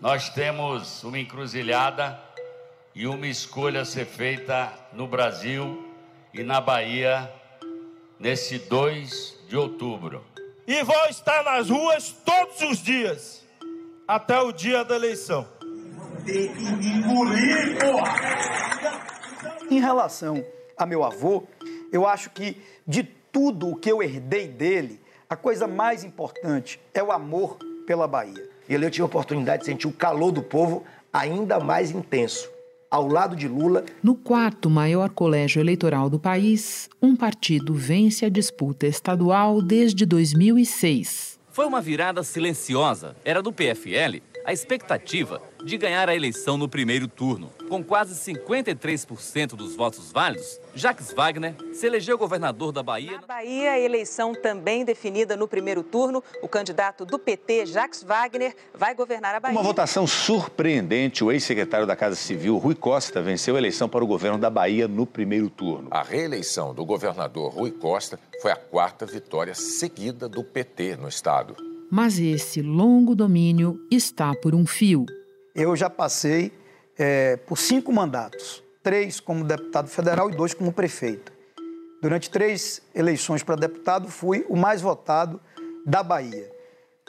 nós 0.00 0.28
temos 0.28 1.02
uma 1.04 1.18
encruzilhada 1.18 2.20
e 2.94 3.06
uma 3.06 3.26
escolha 3.26 3.82
a 3.82 3.84
ser 3.84 4.04
feita 4.04 4.72
no 4.92 5.06
Brasil 5.06 5.90
e 6.34 6.42
na 6.42 6.60
Bahia 6.60 7.30
nesse 8.18 8.58
2 8.58 9.40
de 9.48 9.56
outubro. 9.56 10.22
E 10.66 10.82
vou 10.82 11.06
estar 11.08 11.42
nas 11.44 11.70
ruas 11.70 12.14
todos 12.24 12.60
os 12.62 12.78
dias, 12.78 13.44
até 14.06 14.40
o 14.40 14.52
dia 14.52 14.84
da 14.84 14.96
eleição. 14.96 15.48
Em 19.70 19.80
relação 19.80 20.44
a 20.76 20.84
meu 20.84 21.04
avô, 21.04 21.46
eu 21.92 22.06
acho 22.06 22.30
que 22.30 22.60
de 22.86 23.02
tudo 23.02 23.70
o 23.70 23.76
que 23.76 23.90
eu 23.90 24.02
herdei 24.02 24.48
dele, 24.48 25.00
a 25.28 25.36
coisa 25.36 25.66
mais 25.66 26.04
importante 26.04 26.80
é 26.92 27.02
o 27.02 27.12
amor 27.12 27.58
pela 27.86 28.06
Bahia. 28.06 28.55
E 28.68 28.74
ali 28.74 28.84
eu 28.84 28.90
tive 28.90 29.02
a 29.02 29.06
oportunidade 29.06 29.60
de 29.60 29.66
sentir 29.66 29.86
o 29.86 29.92
calor 29.92 30.32
do 30.32 30.42
povo 30.42 30.84
ainda 31.12 31.58
mais 31.58 31.90
intenso. 31.90 32.48
Ao 32.90 33.06
lado 33.06 33.34
de 33.34 33.48
Lula. 33.48 33.84
No 34.02 34.14
quarto 34.14 34.70
maior 34.70 35.10
colégio 35.10 35.60
eleitoral 35.60 36.08
do 36.08 36.18
país, 36.18 36.88
um 37.02 37.16
partido 37.16 37.74
vence 37.74 38.24
a 38.24 38.28
disputa 38.28 38.86
estadual 38.86 39.60
desde 39.60 40.06
2006. 40.06 41.38
Foi 41.50 41.66
uma 41.66 41.80
virada 41.80 42.22
silenciosa. 42.22 43.16
Era 43.24 43.42
do 43.42 43.52
PFL 43.52 44.20
a 44.46 44.52
expectativa 44.52 45.42
de 45.64 45.76
ganhar 45.76 46.08
a 46.08 46.14
eleição 46.14 46.56
no 46.56 46.68
primeiro 46.68 47.08
turno. 47.08 47.50
Com 47.68 47.82
quase 47.82 48.14
53% 48.14 49.56
dos 49.56 49.74
votos 49.74 50.12
válidos, 50.12 50.60
Jacques 50.72 51.12
Wagner 51.12 51.56
se 51.72 51.84
elegeu 51.84 52.16
governador 52.16 52.70
da 52.70 52.80
Bahia. 52.80 53.20
Na 53.20 53.26
Bahia, 53.26 53.72
a 53.72 53.80
eleição 53.80 54.32
também 54.32 54.84
definida 54.84 55.36
no 55.36 55.48
primeiro 55.48 55.82
turno. 55.82 56.22
O 56.40 56.48
candidato 56.48 57.04
do 57.04 57.18
PT, 57.18 57.66
Jacques 57.66 58.04
Wagner, 58.04 58.54
vai 58.72 58.94
governar 58.94 59.34
a 59.34 59.40
Bahia. 59.40 59.58
Uma 59.58 59.64
votação 59.64 60.06
surpreendente. 60.06 61.24
O 61.24 61.32
ex-secretário 61.32 61.86
da 61.86 61.96
Casa 61.96 62.14
Civil, 62.14 62.56
Rui 62.56 62.76
Costa, 62.76 63.20
venceu 63.20 63.56
a 63.56 63.58
eleição 63.58 63.88
para 63.88 64.04
o 64.04 64.06
governo 64.06 64.38
da 64.38 64.48
Bahia 64.48 64.86
no 64.86 65.04
primeiro 65.04 65.50
turno. 65.50 65.88
A 65.90 66.04
reeleição 66.04 66.72
do 66.72 66.84
governador 66.84 67.52
Rui 67.52 67.72
Costa 67.72 68.16
foi 68.40 68.52
a 68.52 68.56
quarta 68.56 69.04
vitória 69.04 69.56
seguida 69.56 70.28
do 70.28 70.44
PT 70.44 70.96
no 70.96 71.08
estado. 71.08 71.75
Mas 71.90 72.18
esse 72.18 72.60
longo 72.62 73.14
domínio 73.14 73.80
está 73.90 74.34
por 74.34 74.54
um 74.54 74.66
fio. 74.66 75.06
Eu 75.54 75.76
já 75.76 75.88
passei 75.88 76.52
é, 76.98 77.36
por 77.36 77.56
cinco 77.56 77.92
mandatos: 77.92 78.62
três 78.82 79.20
como 79.20 79.44
deputado 79.44 79.88
federal 79.88 80.30
e 80.30 80.36
dois 80.36 80.52
como 80.52 80.72
prefeito. 80.72 81.32
Durante 82.02 82.30
três 82.30 82.82
eleições 82.94 83.42
para 83.42 83.56
deputado, 83.56 84.08
fui 84.08 84.44
o 84.48 84.56
mais 84.56 84.80
votado 84.80 85.40
da 85.84 86.02
Bahia. 86.02 86.50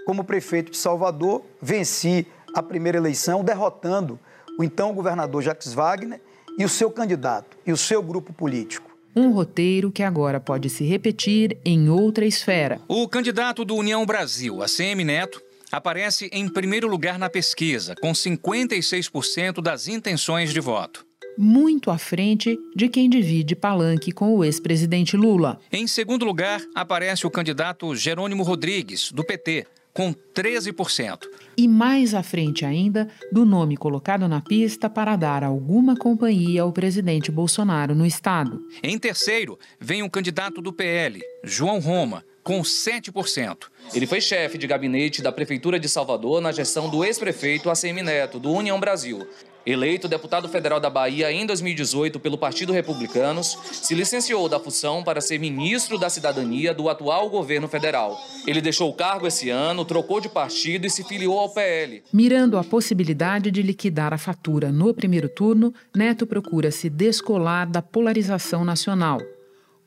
Como 0.05 0.23
prefeito 0.23 0.72
de 0.72 0.78
Salvador, 0.78 1.44
venci 1.61 2.25
a 2.55 2.64
primeira 2.64 2.98
eleição, 2.98 3.44
derrotando 3.44 4.20
o 4.58 4.64
então 4.64 4.94
governador 4.94 5.42
Jacques 5.42 5.73
Wagner 5.73 6.22
e 6.58 6.64
o 6.64 6.70
seu 6.70 6.89
candidato 6.89 7.58
e 7.66 7.72
o 7.72 7.78
seu 7.78 8.02
grupo 8.02 8.31
político. 8.33 8.86
Um 9.17 9.31
roteiro 9.31 9.91
que 9.91 10.03
agora 10.03 10.39
pode 10.39 10.69
se 10.69 10.83
repetir 10.83 11.57
em 11.65 11.89
outra 11.89 12.23
esfera. 12.23 12.79
O 12.87 13.07
candidato 13.07 13.65
do 13.65 13.73
União 13.73 14.05
Brasil, 14.05 14.61
ACM 14.61 15.03
Neto, 15.03 15.41
aparece 15.71 16.29
em 16.31 16.47
primeiro 16.47 16.87
lugar 16.87 17.17
na 17.17 17.27
pesquisa, 17.27 17.95
com 17.99 18.11
56% 18.11 19.59
das 19.59 19.87
intenções 19.87 20.53
de 20.53 20.59
voto. 20.59 21.03
Muito 21.35 21.89
à 21.89 21.97
frente 21.97 22.59
de 22.75 22.87
quem 22.89 23.09
divide 23.09 23.55
palanque 23.55 24.11
com 24.11 24.35
o 24.35 24.45
ex-presidente 24.45 25.17
Lula. 25.17 25.59
Em 25.71 25.87
segundo 25.87 26.23
lugar, 26.23 26.61
aparece 26.75 27.25
o 27.25 27.31
candidato 27.31 27.95
Jerônimo 27.95 28.43
Rodrigues, 28.43 29.11
do 29.11 29.23
PT, 29.23 29.65
com 29.97 30.13
13%. 30.13 31.21
E 31.57 31.67
mais 31.67 32.13
à 32.13 32.21
frente 32.21 32.63
ainda 32.63 33.07
do 33.31 33.43
nome 33.43 33.75
colocado 33.75 34.27
na 34.27 34.39
pista 34.39 34.87
para 34.87 35.15
dar 35.15 35.43
alguma 35.43 35.95
companhia 35.95 36.61
ao 36.61 36.71
presidente 36.71 37.31
Bolsonaro 37.31 37.95
no 37.95 38.05
estado. 38.05 38.61
Em 38.83 38.99
terceiro, 38.99 39.57
vem 39.79 40.03
o 40.03 40.09
candidato 40.09 40.61
do 40.61 40.71
PL, 40.71 41.19
João 41.43 41.80
Roma, 41.80 42.23
com 42.47 42.61
7%. 42.61 43.65
Ele 43.93 44.08
foi 44.08 44.21
chefe 44.21 44.58
de 44.58 44.65
gabinete 44.65 45.21
da 45.21 45.33
Prefeitura 45.33 45.77
de 45.77 45.89
Salvador 45.89 46.39
na 46.39 46.53
gestão 46.53 46.89
do 46.89 47.03
ex-prefeito 47.03 47.69
ACM 47.69 48.02
Neto, 48.02 48.39
do 48.39 48.53
União 48.53 48.80
Brasil. 48.80 49.27
Eleito 49.65 50.08
deputado 50.08 50.47
federal 50.47 50.80
da 50.80 50.89
Bahia 50.89 51.30
em 51.30 51.45
2018 51.45 52.21
pelo 52.21 52.37
Partido 52.37 52.71
Republicanos, 52.71 53.57
se 53.73 53.93
licenciou 53.93 54.47
da 54.47 54.61
função 54.61 55.03
para 55.03 55.19
ser 55.19 55.37
ministro 55.41 55.97
da 55.97 56.09
Cidadania 56.09 56.73
do 56.73 56.87
atual 56.87 57.30
governo 57.30 57.67
federal. 57.67 58.17
Ele 58.47 58.61
deixou 58.61 58.89
o 58.89 58.93
cargo 58.93 59.27
esse 59.27 59.49
ano, 59.49 59.83
trocou 59.83 60.21
de 60.21 60.30
partido 60.30 60.87
e 60.87 60.89
se 60.89 61.03
filiou 61.03 61.37
ao 61.37 61.49
PL. 61.49 62.02
Mirando 62.13 62.57
a 62.57 62.63
possibilidade 62.63 63.52
de 63.52 63.61
liquidar 63.61 64.13
a 64.13 64.17
fatura 64.17 64.71
no 64.71 64.93
primeiro 64.93 65.27
turno, 65.27 65.73
Neto 65.93 66.25
procura 66.25 66.71
se 66.71 66.89
descolar 66.89 67.69
da 67.69 67.81
polarização 67.81 68.63
nacional. 68.63 69.19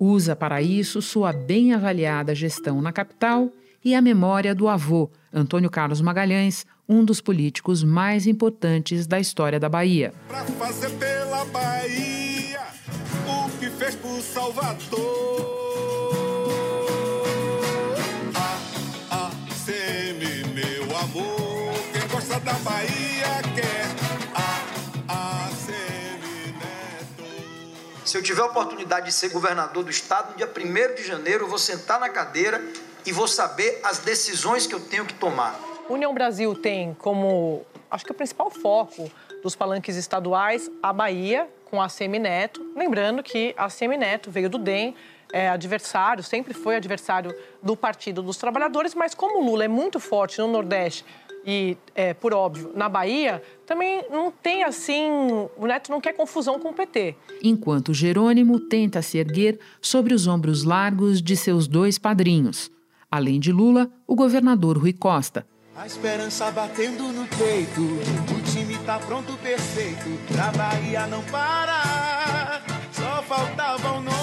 Usa 0.03 0.35
para 0.35 0.63
isso 0.63 1.03
sua 1.03 1.31
bem 1.31 1.75
avaliada 1.75 2.35
gestão 2.35 2.81
na 2.81 2.91
capital 2.91 3.53
e 3.85 3.95
a 3.95 4.01
memória 4.01 4.55
do 4.55 4.67
avô, 4.67 5.11
Antônio 5.31 5.69
Carlos 5.69 6.01
Magalhães, 6.01 6.65
um 6.89 7.05
dos 7.05 7.21
políticos 7.21 7.85
mais 7.85 8.27
importantes 8.27 9.07
da 9.07 9.21
história 9.21 9.61
da 9.61 9.69
Bahia. 9.69 10.15
Fazer 10.59 10.89
pela 10.93 11.45
Bahia 11.45 12.61
o 13.29 13.51
que 13.59 13.69
fez 13.69 13.95
por 13.97 14.23
Salvador. 14.23 14.81
A, 18.35 19.27
a, 19.27 19.31
semi, 19.55 20.45
meu 20.55 20.97
amor, 20.97 21.75
quem 21.93 22.09
gosta 22.09 22.41
da 22.41 22.55
Bahia 22.55 23.00
Se 28.11 28.19
eu 28.19 28.23
tiver 28.25 28.43
a 28.43 28.47
oportunidade 28.47 29.07
de 29.07 29.13
ser 29.13 29.29
governador 29.29 29.85
do 29.85 29.91
estado, 29.91 30.33
no 30.33 30.37
dia 30.37 30.49
1 30.49 30.97
de 30.97 31.05
janeiro 31.05 31.45
eu 31.45 31.49
vou 31.49 31.61
sentar 31.61 32.01
na 32.01 32.09
cadeira 32.09 32.61
e 33.07 33.13
vou 33.13 33.29
saber 33.29 33.79
as 33.85 34.01
decisões 34.01 34.67
que 34.67 34.75
eu 34.75 34.81
tenho 34.81 35.07
que 35.07 35.15
tomar. 35.15 35.57
União 35.89 36.13
Brasil 36.13 36.53
tem 36.57 36.93
como, 36.95 37.65
acho 37.89 38.05
que 38.05 38.11
o 38.11 38.15
principal 38.15 38.51
foco 38.51 39.09
dos 39.45 39.55
palanques 39.55 39.95
estaduais 39.95 40.69
a 40.83 40.93
Bahia, 40.93 41.49
com 41.67 41.81
a 41.81 41.85
ACM 41.85 42.19
Neto. 42.19 42.61
Lembrando 42.75 43.23
que 43.23 43.55
a 43.57 43.67
ACM 43.67 43.97
Neto 43.97 44.29
veio 44.29 44.51
do 44.51 44.59
DEM, 44.59 44.93
é 45.33 45.49
adversário, 45.49 46.25
sempre 46.25 46.53
foi 46.53 46.75
adversário 46.75 47.33
do 47.63 47.77
Partido 47.77 48.23
dos 48.23 48.37
Trabalhadores, 48.39 48.93
mas 48.93 49.15
como 49.15 49.39
o 49.39 49.47
Lula 49.47 49.67
é 49.67 49.69
muito 49.69 50.01
forte 50.01 50.41
no 50.41 50.49
Nordeste 50.49 51.05
e, 51.45 51.77
é, 51.95 52.13
por 52.13 52.35
óbvio, 52.35 52.73
na 52.75 52.89
Bahia, 52.89 53.43
também 53.67 54.05
não 54.11 54.31
tem 54.31 54.65
assim. 54.65 55.11
O 55.57 55.67
Neto 55.67 55.91
não 55.91 56.01
quer 56.01 56.13
confusão 56.13 56.59
com 56.59 56.71
o 56.71 56.75
PT. 56.75 57.17
Enquanto 57.43 57.95
Jerônimo 57.95 58.61
tenta 58.61 59.03
se 59.03 59.19
erguer 59.19 59.59
sobre 59.81 60.15
os 60.15 60.27
ombros 60.27 60.65
largos 60.65 61.23
de 61.23 61.37
seus 61.37 61.67
dois 61.67 61.99
padrinhos. 61.99 62.71
Além 63.11 63.41
de 63.41 63.53
Lula, 63.53 63.91
o 64.07 64.15
governador 64.15 64.79
Rui 64.79 64.93
Costa, 64.93 65.47
a 65.75 65.87
esperança 65.87 66.51
batendo 66.51 67.05
no 67.05 67.27
peito, 67.27 67.81
o 67.81 68.53
time 68.53 68.77
tá 68.85 68.99
pronto, 68.99 69.33
perfeito, 69.39 70.11
pra 70.29 70.53
Bahia 70.53 71.07
não 71.07 71.23
parar. 71.25 72.63
Só 72.93 73.23
faltava 73.23 73.95
um 73.95 74.03
nome 74.03 74.20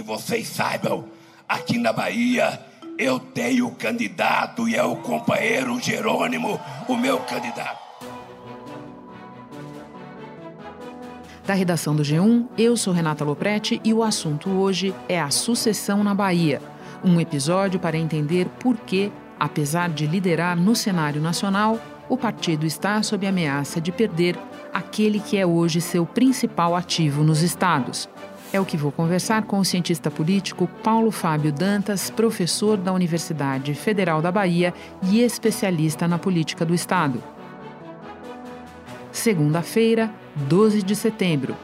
que 0.00 0.02
vocês 0.02 0.48
saibam, 0.48 1.04
aqui 1.46 1.76
na 1.76 1.92
Bahia, 1.92 2.58
eu 2.96 3.20
tenho 3.20 3.70
candidato 3.72 4.66
e 4.66 4.74
é 4.74 4.82
o 4.82 4.96
companheiro 4.96 5.78
Jerônimo, 5.78 6.58
o 6.88 6.96
meu 6.96 7.18
candidato. 7.20 7.78
Da 11.46 11.52
redação 11.52 11.94
do 11.94 12.02
G1, 12.02 12.46
eu 12.56 12.78
sou 12.78 12.94
Renata 12.94 13.24
Loprete 13.24 13.78
e 13.84 13.92
o 13.92 14.02
assunto 14.02 14.48
hoje 14.48 14.94
é 15.06 15.20
a 15.20 15.30
sucessão 15.30 16.02
na 16.02 16.14
Bahia. 16.14 16.62
Um 17.04 17.20
episódio 17.20 17.78
para 17.78 17.98
entender 17.98 18.46
por 18.58 18.78
que, 18.78 19.12
apesar 19.38 19.90
de 19.90 20.06
liderar 20.06 20.56
no 20.56 20.74
cenário 20.74 21.20
nacional, 21.20 21.78
o 22.08 22.16
partido 22.16 22.64
está 22.64 23.02
sob 23.02 23.26
ameaça 23.26 23.82
de 23.82 23.92
perder 23.92 24.38
aquele 24.72 25.20
que 25.20 25.36
é 25.36 25.44
hoje 25.44 25.78
seu 25.78 26.06
principal 26.06 26.74
ativo 26.74 27.22
nos 27.22 27.42
estados. 27.42 28.08
É 28.52 28.58
o 28.58 28.64
que 28.64 28.76
vou 28.76 28.90
conversar 28.90 29.44
com 29.44 29.60
o 29.60 29.64
cientista 29.64 30.10
político 30.10 30.68
Paulo 30.82 31.12
Fábio 31.12 31.52
Dantas, 31.52 32.10
professor 32.10 32.76
da 32.76 32.92
Universidade 32.92 33.74
Federal 33.74 34.20
da 34.20 34.32
Bahia 34.32 34.74
e 35.04 35.20
especialista 35.20 36.08
na 36.08 36.18
política 36.18 36.66
do 36.66 36.74
Estado. 36.74 37.22
Segunda-feira, 39.12 40.12
12 40.48 40.82
de 40.82 40.96
setembro. 40.96 41.56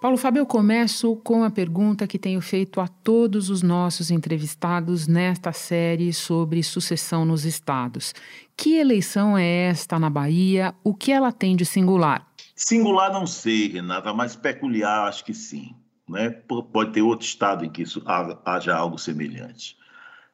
Paulo 0.00 0.16
Fábio, 0.16 0.40
eu 0.40 0.46
começo 0.46 1.14
com 1.22 1.44
a 1.44 1.50
pergunta 1.50 2.06
que 2.06 2.18
tenho 2.18 2.40
feito 2.40 2.80
a 2.80 2.88
todos 2.88 3.48
os 3.48 3.62
nossos 3.62 4.10
entrevistados 4.10 5.06
nesta 5.06 5.52
série 5.52 6.12
sobre 6.12 6.62
sucessão 6.64 7.24
nos 7.24 7.44
estados. 7.44 8.12
Que 8.56 8.74
eleição 8.74 9.38
é 9.38 9.68
esta 9.68 10.00
na 10.00 10.10
Bahia? 10.10 10.74
O 10.82 10.92
que 10.92 11.12
ela 11.12 11.30
tem 11.30 11.54
de 11.54 11.64
singular? 11.64 12.33
Singular 12.54 13.12
não 13.12 13.26
sei, 13.26 13.68
Renata, 13.68 14.12
mas 14.12 14.36
peculiar 14.36 15.08
acho 15.08 15.24
que 15.24 15.34
sim. 15.34 15.74
Né? 16.08 16.30
Pode 16.30 16.92
ter 16.92 17.02
outro 17.02 17.26
estado 17.26 17.64
em 17.64 17.70
que 17.70 17.82
isso 17.82 18.02
haja 18.44 18.76
algo 18.76 18.98
semelhante. 18.98 19.76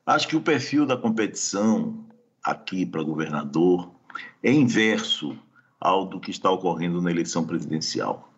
Acho 0.05 0.29
que 0.29 0.37
o 0.37 0.41
perfil 0.41 0.85
da 0.85 0.97
competição 0.97 2.05
aqui 2.43 2.85
para 2.85 3.03
governador 3.03 3.91
é 4.43 4.53
inverso 4.53 5.39
ao 5.81 6.05
do 6.05 6.21
que 6.21 6.31
está 6.31 6.51
ocorrendo 6.51 7.01
na 7.01 7.11
eleição 7.11 7.47
presidencial. 7.47 8.31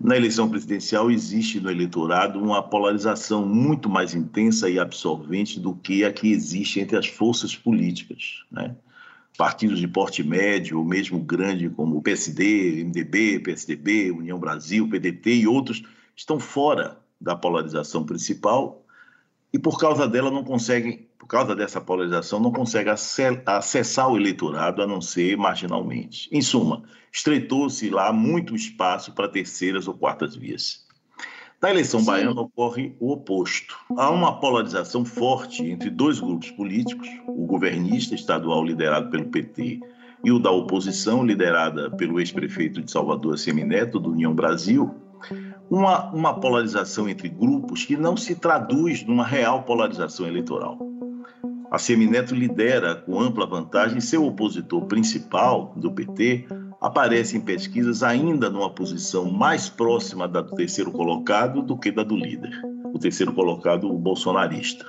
Na 0.00 0.16
eleição 0.16 0.48
presidencial 0.48 1.10
existe 1.10 1.60
no 1.60 1.70
eleitorado 1.70 2.42
uma 2.42 2.62
polarização 2.62 3.46
muito 3.46 3.88
mais 3.88 4.14
intensa 4.14 4.70
e 4.70 4.78
absorvente 4.78 5.60
do 5.60 5.74
que 5.74 6.04
a 6.04 6.12
que 6.12 6.30
existe 6.30 6.80
entre 6.80 6.96
as 6.96 7.06
forças 7.06 7.54
políticas. 7.54 8.44
Né? 8.50 8.74
Partidos 9.40 9.80
de 9.80 9.88
porte 9.88 10.22
médio, 10.22 10.80
ou 10.80 10.84
mesmo 10.84 11.18
grande, 11.18 11.70
como 11.70 11.96
o 11.96 12.02
PSD, 12.02 12.84
MDB, 12.84 13.40
PSDB, 13.40 14.10
União 14.10 14.38
Brasil, 14.38 14.86
PDT 14.86 15.34
e 15.34 15.46
outros, 15.46 15.82
estão 16.14 16.38
fora 16.38 17.00
da 17.18 17.34
polarização 17.34 18.04
principal 18.04 18.84
e, 19.50 19.58
por 19.58 19.80
causa 19.80 20.06
dela, 20.06 20.30
não 20.30 20.44
conseguem, 20.44 21.08
por 21.18 21.26
causa 21.26 21.56
dessa 21.56 21.80
polarização, 21.80 22.38
não 22.38 22.52
conseguem 22.52 22.92
acessar 23.46 24.10
o 24.10 24.18
eleitorado, 24.18 24.82
a 24.82 24.86
não 24.86 25.00
ser 25.00 25.38
marginalmente. 25.38 26.28
Em 26.30 26.42
suma, 26.42 26.82
estreitou-se 27.10 27.88
lá 27.88 28.12
muito 28.12 28.54
espaço 28.54 29.14
para 29.14 29.26
terceiras 29.26 29.88
ou 29.88 29.94
quartas 29.94 30.36
vias. 30.36 30.86
Na 31.62 31.70
eleição 31.70 32.00
Sim. 32.00 32.06
baiana 32.06 32.40
ocorre 32.40 32.96
o 32.98 33.12
oposto. 33.12 33.76
Há 33.96 34.10
uma 34.10 34.40
polarização 34.40 35.04
forte 35.04 35.62
entre 35.62 35.90
dois 35.90 36.18
grupos 36.18 36.50
políticos, 36.52 37.06
o 37.26 37.44
governista 37.44 38.14
estadual 38.14 38.64
liderado 38.64 39.10
pelo 39.10 39.26
PT 39.26 39.78
e 40.24 40.32
o 40.32 40.38
da 40.38 40.50
oposição 40.50 41.24
liderada 41.24 41.90
pelo 41.90 42.18
ex-prefeito 42.18 42.80
de 42.80 42.90
Salvador, 42.90 43.38
Semineto, 43.38 44.00
do 44.00 44.10
União 44.10 44.34
Brasil, 44.34 44.94
uma, 45.68 46.10
uma 46.12 46.40
polarização 46.40 47.08
entre 47.08 47.28
grupos 47.28 47.84
que 47.84 47.96
não 47.96 48.16
se 48.16 48.34
traduz 48.34 49.04
numa 49.04 49.24
real 49.24 49.62
polarização 49.62 50.26
eleitoral. 50.26 50.78
A 51.70 51.78
Semineto 51.78 52.34
lidera 52.34 52.96
com 52.96 53.20
ampla 53.20 53.46
vantagem 53.46 54.00
seu 54.00 54.24
opositor 54.24 54.86
principal 54.86 55.74
do 55.76 55.92
PT, 55.92 56.46
aparece 56.80 57.36
em 57.36 57.40
pesquisas 57.40 58.02
ainda 58.02 58.48
numa 58.48 58.70
posição 58.70 59.30
mais 59.30 59.68
próxima 59.68 60.26
da 60.26 60.40
do 60.40 60.54
terceiro 60.54 60.90
colocado 60.90 61.60
do 61.60 61.76
que 61.76 61.92
da 61.92 62.02
do 62.02 62.16
líder, 62.16 62.58
o 62.92 62.98
terceiro 62.98 63.32
colocado, 63.32 63.92
o 63.92 63.98
bolsonarista. 63.98 64.86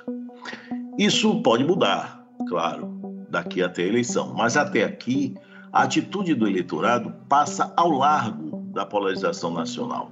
Isso 0.98 1.42
pode 1.42 1.64
mudar, 1.64 2.24
claro, 2.48 3.00
daqui 3.28 3.62
até 3.62 3.82
a 3.82 3.86
eleição, 3.86 4.34
mas 4.34 4.56
até 4.56 4.84
aqui 4.84 5.34
a 5.72 5.82
atitude 5.82 6.34
do 6.34 6.46
eleitorado 6.46 7.14
passa 7.28 7.72
ao 7.76 7.90
largo 7.90 8.62
da 8.72 8.86
polarização 8.86 9.52
nacional. 9.52 10.10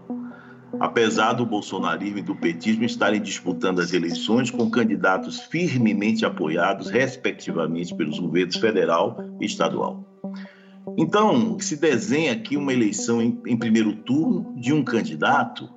Apesar 0.78 1.32
do 1.32 1.44
bolsonarismo 1.44 2.18
e 2.18 2.22
do 2.22 2.34
petismo 2.34 2.84
estarem 2.84 3.20
disputando 3.20 3.80
as 3.80 3.92
eleições 3.92 4.50
com 4.50 4.70
candidatos 4.70 5.40
firmemente 5.40 6.24
apoiados, 6.24 6.88
respectivamente, 6.88 7.94
pelos 7.94 8.18
governos 8.18 8.56
federal 8.56 9.18
e 9.40 9.44
estadual. 9.44 10.09
Então, 10.98 11.58
se 11.58 11.76
desenha 11.76 12.32
aqui 12.32 12.56
uma 12.56 12.72
eleição 12.72 13.22
em, 13.22 13.40
em 13.46 13.56
primeiro 13.56 13.94
turno 13.96 14.54
de 14.56 14.72
um 14.72 14.82
candidato 14.82 15.68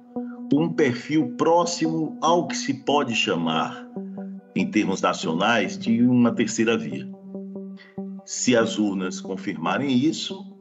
com 0.51 0.65
um 0.65 0.73
perfil 0.73 1.35
próximo 1.37 2.17
ao 2.21 2.47
que 2.47 2.55
se 2.55 2.73
pode 2.83 3.15
chamar, 3.15 3.87
em 4.55 4.69
termos 4.69 5.01
nacionais, 5.01 5.77
de 5.77 6.03
uma 6.03 6.31
terceira 6.31 6.77
via. 6.77 7.09
Se 8.25 8.55
as 8.55 8.77
urnas 8.77 9.19
confirmarem 9.19 9.91
isso, 9.97 10.53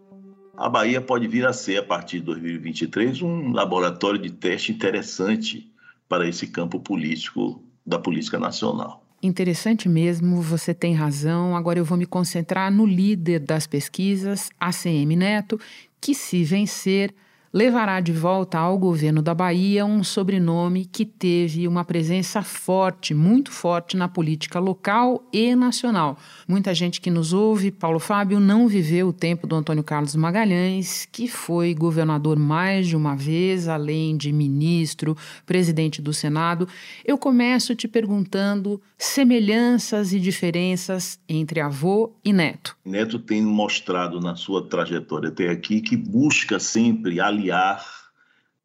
a 0.56 0.68
Bahia 0.68 1.00
pode 1.00 1.26
vir 1.26 1.46
a 1.46 1.52
ser, 1.52 1.78
a 1.78 1.82
partir 1.82 2.20
de 2.20 2.26
2023, 2.26 3.22
um 3.22 3.52
laboratório 3.52 4.18
de 4.18 4.30
teste 4.30 4.72
interessante 4.72 5.70
para 6.08 6.28
esse 6.28 6.46
campo 6.46 6.80
político 6.80 7.62
da 7.84 7.98
política 7.98 8.38
nacional. 8.38 9.01
Interessante 9.24 9.88
mesmo, 9.88 10.42
você 10.42 10.74
tem 10.74 10.94
razão. 10.94 11.56
Agora 11.56 11.78
eu 11.78 11.84
vou 11.84 11.96
me 11.96 12.04
concentrar 12.06 12.72
no 12.72 12.84
líder 12.84 13.38
das 13.38 13.68
pesquisas, 13.68 14.50
ACM 14.58 15.14
Neto, 15.14 15.60
que, 16.00 16.12
se 16.12 16.42
vencer, 16.42 17.14
levará 17.52 18.00
de 18.00 18.12
volta 18.12 18.58
ao 18.58 18.78
governo 18.78 19.20
da 19.20 19.34
Bahia 19.34 19.84
um 19.84 20.02
sobrenome 20.02 20.86
que 20.86 21.04
teve 21.04 21.68
uma 21.68 21.84
presença 21.84 22.42
forte, 22.42 23.12
muito 23.12 23.52
forte 23.52 23.94
na 23.94 24.08
política 24.08 24.58
local 24.58 25.22
e 25.30 25.54
nacional. 25.54 26.16
Muita 26.48 26.72
gente 26.72 27.00
que 27.00 27.10
nos 27.10 27.34
ouve, 27.34 27.70
Paulo 27.70 27.98
Fábio, 27.98 28.40
não 28.40 28.66
viveu 28.66 29.08
o 29.08 29.12
tempo 29.12 29.46
do 29.46 29.54
Antônio 29.54 29.84
Carlos 29.84 30.16
Magalhães, 30.16 31.06
que 31.12 31.28
foi 31.28 31.74
governador 31.74 32.38
mais 32.38 32.86
de 32.86 32.96
uma 32.96 33.14
vez, 33.14 33.68
além 33.68 34.16
de 34.16 34.32
ministro, 34.32 35.14
presidente 35.44 36.00
do 36.00 36.14
Senado. 36.14 36.66
Eu 37.04 37.18
começo 37.18 37.74
te 37.74 37.86
perguntando 37.86 38.80
semelhanças 38.96 40.14
e 40.14 40.20
diferenças 40.20 41.20
entre 41.28 41.60
avô 41.60 42.14
e 42.24 42.32
neto. 42.32 42.76
Neto 42.84 43.18
tem 43.18 43.42
mostrado 43.42 44.20
na 44.20 44.36
sua 44.36 44.66
trajetória 44.66 45.28
até 45.28 45.50
aqui 45.50 45.80
que 45.82 45.96
busca 45.96 46.58
sempre 46.58 47.20
aliar 47.20 47.41
aliar 47.42 47.84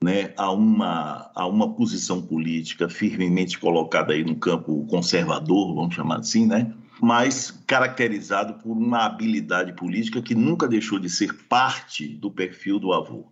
né, 0.02 0.34
a, 0.38 0.52
uma, 0.52 1.32
a 1.34 1.48
uma 1.48 1.74
posição 1.74 2.22
política 2.22 2.88
firmemente 2.88 3.58
colocada 3.58 4.14
aí 4.14 4.24
no 4.24 4.36
campo 4.36 4.86
conservador, 4.88 5.74
vamos 5.74 5.96
chamar 5.96 6.20
assim, 6.20 6.46
né? 6.46 6.72
mas 7.02 7.52
caracterizado 7.66 8.56
por 8.56 8.72
uma 8.72 9.06
habilidade 9.06 9.74
política 9.74 10.22
que 10.22 10.36
nunca 10.36 10.68
deixou 10.68 11.00
de 11.00 11.10
ser 11.10 11.34
parte 11.48 12.08
do 12.08 12.30
perfil 12.30 12.80
do 12.80 12.94
avô. 12.94 13.26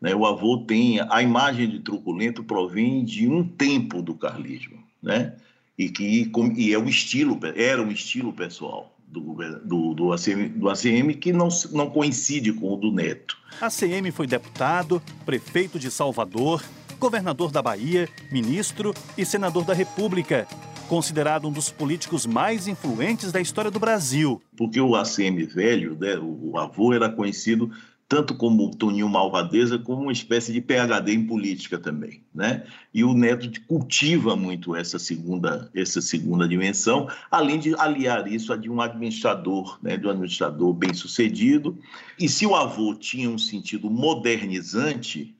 Né? 0.00 0.14
O 0.14 0.26
avô 0.26 0.58
tem 0.58 1.00
a 1.00 1.22
imagem 1.22 1.68
de 1.68 1.80
truculento 1.80 2.44
provém 2.44 3.04
de 3.04 3.28
um 3.28 3.46
tempo 3.46 4.02
do 4.02 4.14
carlismo, 4.14 4.82
né? 5.02 5.34
E 5.78 5.90
que 5.90 6.30
e 6.56 6.72
é 6.72 6.78
o 6.78 6.88
estilo 6.88 7.38
era 7.54 7.82
um 7.82 7.90
estilo 7.90 8.32
pessoal 8.32 8.95
do, 9.06 9.36
do, 9.64 9.94
do, 9.94 10.12
ACM, 10.12 10.48
do 10.48 10.68
ACM 10.68 11.14
que 11.14 11.32
não, 11.32 11.48
não 11.72 11.88
coincide 11.90 12.52
com 12.52 12.74
o 12.74 12.76
do 12.76 12.92
Neto. 12.92 13.36
ACM 13.60 14.10
foi 14.12 14.26
deputado, 14.26 15.02
prefeito 15.24 15.78
de 15.78 15.90
Salvador, 15.90 16.62
governador 16.98 17.50
da 17.50 17.62
Bahia, 17.62 18.08
ministro 18.30 18.94
e 19.16 19.24
senador 19.24 19.64
da 19.64 19.74
República. 19.74 20.46
Considerado 20.88 21.48
um 21.48 21.52
dos 21.52 21.70
políticos 21.70 22.26
mais 22.26 22.68
influentes 22.68 23.32
da 23.32 23.40
história 23.40 23.70
do 23.70 23.80
Brasil. 23.80 24.40
Porque 24.56 24.80
o 24.80 24.94
ACM 24.94 25.44
velho, 25.44 25.96
né, 25.98 26.16
o 26.16 26.56
avô, 26.58 26.92
era 26.92 27.08
conhecido 27.08 27.70
tanto 28.08 28.34
como 28.34 28.70
Toninho 28.70 29.08
Malvadeza, 29.08 29.78
como 29.78 30.02
uma 30.02 30.12
espécie 30.12 30.52
de 30.52 30.60
PhD 30.60 31.12
em 31.12 31.26
política 31.26 31.78
também, 31.78 32.22
né? 32.34 32.64
E 32.94 33.02
o 33.02 33.12
Neto 33.12 33.50
cultiva 33.66 34.36
muito 34.36 34.76
essa 34.76 34.98
segunda, 34.98 35.68
essa 35.74 36.00
segunda 36.00 36.46
dimensão, 36.46 37.08
além 37.30 37.58
de 37.58 37.74
aliar 37.74 38.30
isso 38.30 38.52
a 38.52 38.56
de 38.56 38.70
um 38.70 38.80
administrador, 38.80 39.78
né? 39.82 39.96
De 39.96 40.06
um 40.06 40.10
administrador 40.10 40.72
bem 40.72 40.94
sucedido. 40.94 41.78
E 42.18 42.28
se 42.28 42.46
o 42.46 42.54
avô 42.54 42.94
tinha 42.94 43.28
um 43.28 43.38
sentido 43.38 43.90
modernizante, 43.90 45.35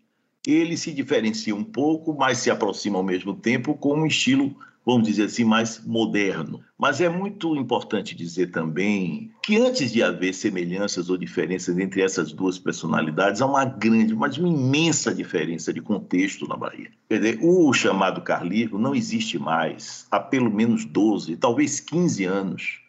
ele 0.47 0.77
se 0.77 0.93
diferencia 0.93 1.55
um 1.55 1.65
pouco, 1.65 2.15
mas 2.15 2.39
se 2.39 2.51
aproxima 2.51 2.99
ao 2.99 3.05
mesmo 3.05 3.35
tempo 3.35 3.75
com 3.75 3.95
um 3.95 4.07
estilo 4.07 4.57
vamos 4.87 5.09
dizer 5.09 5.25
assim, 5.25 5.43
mais 5.43 5.85
moderno. 5.85 6.63
Mas 6.79 7.01
é 7.01 7.09
muito 7.09 7.57
importante 7.57 8.15
dizer 8.15 8.53
também 8.53 9.33
que 9.43 9.57
antes 9.57 9.91
de 9.91 10.01
haver 10.01 10.33
semelhanças 10.33 11.11
ou 11.11 11.17
diferenças 11.17 11.77
entre 11.77 12.03
essas 12.03 12.31
duas 12.31 12.57
personalidades, 12.57 13.43
há 13.43 13.47
uma 13.47 13.65
grande, 13.65 14.15
mas 14.15 14.39
uma 14.39 14.49
imensa 14.49 15.13
diferença 15.13 15.73
de 15.73 15.81
contexto 15.81 16.47
na 16.47 16.57
Bahia. 16.57 16.91
Quer 17.09 17.19
dizer, 17.19 17.39
o 17.43 17.73
chamado 17.73 18.23
carlismo 18.23 18.79
não 18.79 18.95
existe 18.95 19.39
mais 19.41 20.07
há 20.09 20.21
pelo 20.21 20.51
menos 20.51 20.85
12, 20.85 21.37
talvez 21.37 21.81
15 21.81 22.25
anos, 22.25 22.81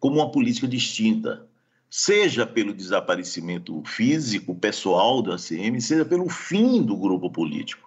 como 0.00 0.16
uma 0.16 0.32
política 0.32 0.66
distinta 0.66 1.46
seja 1.94 2.46
pelo 2.46 2.72
desaparecimento 2.72 3.82
físico, 3.84 4.54
pessoal 4.54 5.20
da 5.20 5.34
ACM, 5.34 5.78
seja 5.78 6.06
pelo 6.06 6.26
fim 6.26 6.82
do 6.82 6.96
grupo 6.96 7.30
político. 7.30 7.86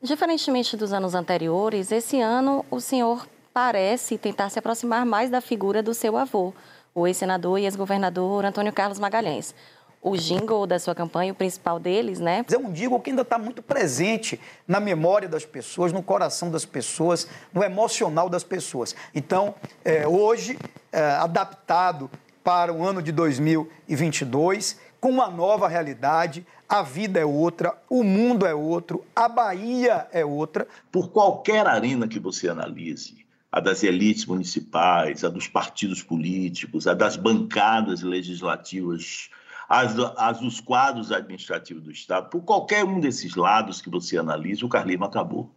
Diferentemente 0.00 0.76
dos 0.76 0.92
anos 0.92 1.16
anteriores, 1.16 1.90
esse 1.90 2.20
ano 2.20 2.64
o 2.70 2.80
senhor 2.80 3.26
parece 3.52 4.16
tentar 4.16 4.50
se 4.50 4.60
aproximar 4.60 5.04
mais 5.04 5.30
da 5.30 5.40
figura 5.40 5.82
do 5.82 5.92
seu 5.92 6.16
avô, 6.16 6.54
o 6.94 7.08
ex-senador 7.08 7.58
e 7.58 7.64
ex-governador 7.64 8.44
Antônio 8.44 8.72
Carlos 8.72 9.00
Magalhães. 9.00 9.52
O 10.00 10.16
jingle 10.16 10.64
da 10.64 10.78
sua 10.78 10.94
campanha, 10.94 11.32
o 11.32 11.34
principal 11.34 11.80
deles, 11.80 12.20
né? 12.20 12.44
É 12.48 12.56
um 12.56 12.72
jingle 12.72 13.00
que 13.00 13.10
ainda 13.10 13.22
está 13.22 13.36
muito 13.36 13.62
presente 13.62 14.40
na 14.66 14.78
memória 14.78 15.28
das 15.28 15.44
pessoas, 15.44 15.92
no 15.92 16.04
coração 16.04 16.52
das 16.52 16.64
pessoas, 16.64 17.26
no 17.52 17.64
emocional 17.64 18.28
das 18.28 18.44
pessoas. 18.44 18.94
Então, 19.12 19.56
é, 19.84 20.06
hoje, 20.06 20.56
é, 20.92 21.02
adaptado 21.16 22.08
para 22.42 22.72
o 22.72 22.84
ano 22.84 23.02
de 23.02 23.12
2022, 23.12 24.78
com 25.00 25.10
uma 25.10 25.28
nova 25.28 25.68
realidade, 25.68 26.46
a 26.68 26.82
vida 26.82 27.18
é 27.18 27.24
outra, 27.24 27.76
o 27.88 28.04
mundo 28.04 28.46
é 28.46 28.54
outro, 28.54 29.04
a 29.14 29.28
Bahia 29.28 30.06
é 30.12 30.24
outra. 30.24 30.68
Por 30.92 31.10
qualquer 31.10 31.66
arena 31.66 32.06
que 32.06 32.18
você 32.18 32.48
analise, 32.48 33.26
a 33.50 33.58
das 33.58 33.82
elites 33.82 34.26
municipais, 34.26 35.24
a 35.24 35.28
dos 35.28 35.48
partidos 35.48 36.02
políticos, 36.02 36.86
a 36.86 36.94
das 36.94 37.16
bancadas 37.16 38.02
legislativas, 38.02 39.30
as, 39.68 39.98
as, 40.16 40.40
os 40.40 40.60
quadros 40.60 41.10
administrativos 41.10 41.82
do 41.82 41.90
Estado, 41.90 42.28
por 42.30 42.42
qualquer 42.42 42.84
um 42.84 43.00
desses 43.00 43.34
lados 43.34 43.80
que 43.80 43.90
você 43.90 44.18
analise, 44.18 44.64
o 44.64 44.68
Carlima 44.68 45.06
acabou. 45.06 45.52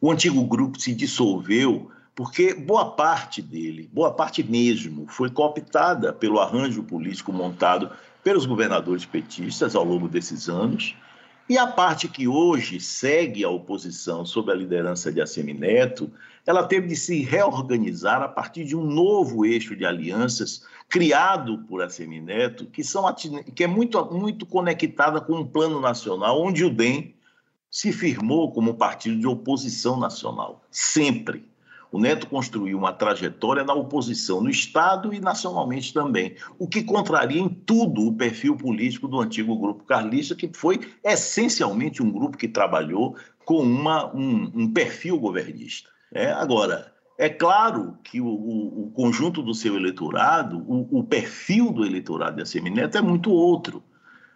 O 0.00 0.10
antigo 0.10 0.42
grupo 0.46 0.80
se 0.80 0.94
dissolveu 0.94 1.90
porque 2.20 2.52
boa 2.52 2.90
parte 2.90 3.40
dele, 3.40 3.88
boa 3.90 4.12
parte 4.12 4.42
mesmo, 4.42 5.06
foi 5.08 5.30
cooptada 5.30 6.12
pelo 6.12 6.38
arranjo 6.38 6.82
político 6.82 7.32
montado 7.32 7.90
pelos 8.22 8.44
governadores 8.44 9.06
petistas 9.06 9.74
ao 9.74 9.84
longo 9.84 10.06
desses 10.06 10.46
anos. 10.46 10.94
E 11.48 11.56
a 11.56 11.66
parte 11.66 12.08
que 12.08 12.28
hoje 12.28 12.78
segue 12.78 13.42
a 13.42 13.48
oposição 13.48 14.26
sob 14.26 14.52
a 14.52 14.54
liderança 14.54 15.10
de 15.10 15.18
Assemineto, 15.18 16.12
ela 16.46 16.62
teve 16.64 16.88
de 16.88 16.96
se 16.96 17.22
reorganizar 17.22 18.20
a 18.20 18.28
partir 18.28 18.66
de 18.66 18.76
um 18.76 18.84
novo 18.84 19.46
eixo 19.46 19.74
de 19.74 19.86
alianças 19.86 20.62
criado 20.90 21.64
por 21.66 21.80
Assemineto, 21.82 22.66
que, 22.66 22.84
são, 22.84 23.10
que 23.54 23.64
é 23.64 23.66
muito, 23.66 24.04
muito 24.12 24.44
conectada 24.44 25.22
com 25.22 25.36
um 25.36 25.46
plano 25.46 25.80
nacional, 25.80 26.38
onde 26.38 26.66
o 26.66 26.70
DEM 26.70 27.14
se 27.70 27.94
firmou 27.94 28.52
como 28.52 28.74
partido 28.74 29.18
de 29.18 29.26
oposição 29.26 29.98
nacional, 29.98 30.62
sempre. 30.70 31.48
O 31.92 31.98
Neto 31.98 32.28
construiu 32.28 32.78
uma 32.78 32.92
trajetória 32.92 33.64
na 33.64 33.74
oposição 33.74 34.40
no 34.40 34.48
Estado 34.48 35.12
e 35.12 35.20
nacionalmente 35.20 35.92
também, 35.92 36.36
o 36.58 36.68
que 36.68 36.84
contraria 36.84 37.40
em 37.40 37.48
tudo 37.48 38.06
o 38.06 38.14
perfil 38.14 38.56
político 38.56 39.08
do 39.08 39.20
antigo 39.20 39.58
grupo 39.58 39.84
carlista, 39.84 40.36
que 40.36 40.48
foi 40.54 40.80
essencialmente 41.02 42.02
um 42.02 42.10
grupo 42.10 42.38
que 42.38 42.46
trabalhou 42.46 43.16
com 43.44 43.58
uma, 43.62 44.14
um, 44.14 44.50
um 44.54 44.72
perfil 44.72 45.18
governista. 45.18 45.88
É, 46.12 46.30
agora, 46.30 46.92
é 47.18 47.28
claro 47.28 47.98
que 48.04 48.20
o, 48.20 48.26
o, 48.26 48.84
o, 48.84 48.90
conjunto 48.92 49.42
do 49.42 49.52
seu 49.52 49.76
eleitorado, 49.76 50.64
o, 50.66 51.00
o 51.00 51.04
perfil 51.04 51.72
do 51.72 51.84
eleitorado 51.84 52.36
da 52.36 52.46
Semineto 52.46 52.96
é 52.96 53.02
muito 53.02 53.30
outro. 53.30 53.82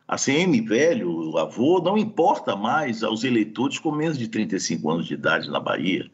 A 0.07 0.17
CM 0.17 0.61
velho, 0.61 1.31
o 1.31 1.39
avô, 1.39 1.81
não 1.81 1.97
importa 1.97 2.55
mais 2.55 3.03
aos 3.03 3.25
eleitores 3.25 3.79
com 3.79 3.91
menos 3.91 4.19
de 4.19 4.29
35 4.29 4.91
anos 4.91 5.07
de 5.07 5.15
idade 5.15 5.49
na 5.51 5.59
Bahia. 5.59 6.11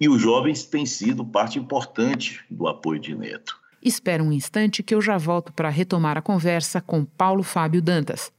E 0.00 0.08
os 0.08 0.20
jovens 0.20 0.64
têm 0.64 0.84
sido 0.84 1.24
parte 1.24 1.58
importante 1.58 2.44
do 2.50 2.66
apoio 2.66 3.00
de 3.00 3.14
Neto. 3.14 3.58
Espera 3.82 4.22
um 4.22 4.32
instante 4.32 4.82
que 4.82 4.94
eu 4.94 5.00
já 5.00 5.18
volto 5.18 5.52
para 5.52 5.68
retomar 5.68 6.16
a 6.16 6.22
conversa 6.22 6.80
com 6.80 7.04
Paulo 7.04 7.42
Fábio 7.42 7.82
Dantas. 7.82 8.32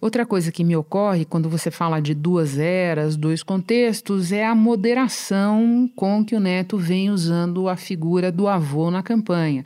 Outra 0.00 0.26
coisa 0.26 0.52
que 0.52 0.64
me 0.64 0.76
ocorre 0.76 1.24
quando 1.24 1.48
você 1.48 1.70
fala 1.70 1.98
de 1.98 2.14
duas 2.14 2.58
eras, 2.58 3.16
dois 3.16 3.42
contextos, 3.42 4.32
é 4.32 4.44
a 4.44 4.54
moderação 4.54 5.90
com 5.96 6.24
que 6.24 6.34
o 6.34 6.40
neto 6.40 6.76
vem 6.76 7.10
usando 7.10 7.68
a 7.68 7.76
figura 7.76 8.30
do 8.30 8.46
avô 8.46 8.90
na 8.90 9.02
campanha. 9.02 9.64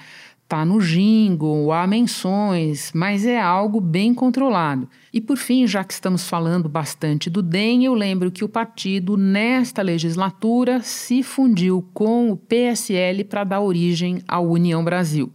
Tá 0.49 0.65
no 0.65 0.81
jingle, 0.81 1.71
há 1.73 1.87
menções, 1.87 2.91
mas 2.95 3.27
é 3.27 3.39
algo 3.39 3.83
bem 3.83 4.15
controlado. 4.15 4.89
E 5.13 5.21
por 5.21 5.37
fim, 5.37 5.67
já 5.67 5.85
que 5.85 5.93
estamos 5.93 6.27
falando 6.27 6.71
bastante 6.71 7.29
do 7.29 7.43
DEM, 7.43 7.85
eu 7.85 7.93
lembro 7.93 8.31
que 8.31 8.43
o 8.43 8.49
partido, 8.49 9.15
nesta 9.15 9.83
legislatura, 9.83 10.81
se 10.81 11.23
fundiu 11.23 11.87
com 11.93 12.31
o 12.31 12.37
PSL 12.37 13.25
para 13.25 13.45
dar 13.45 13.61
origem 13.61 14.23
à 14.27 14.41
União 14.41 14.83
Brasil. 14.83 15.31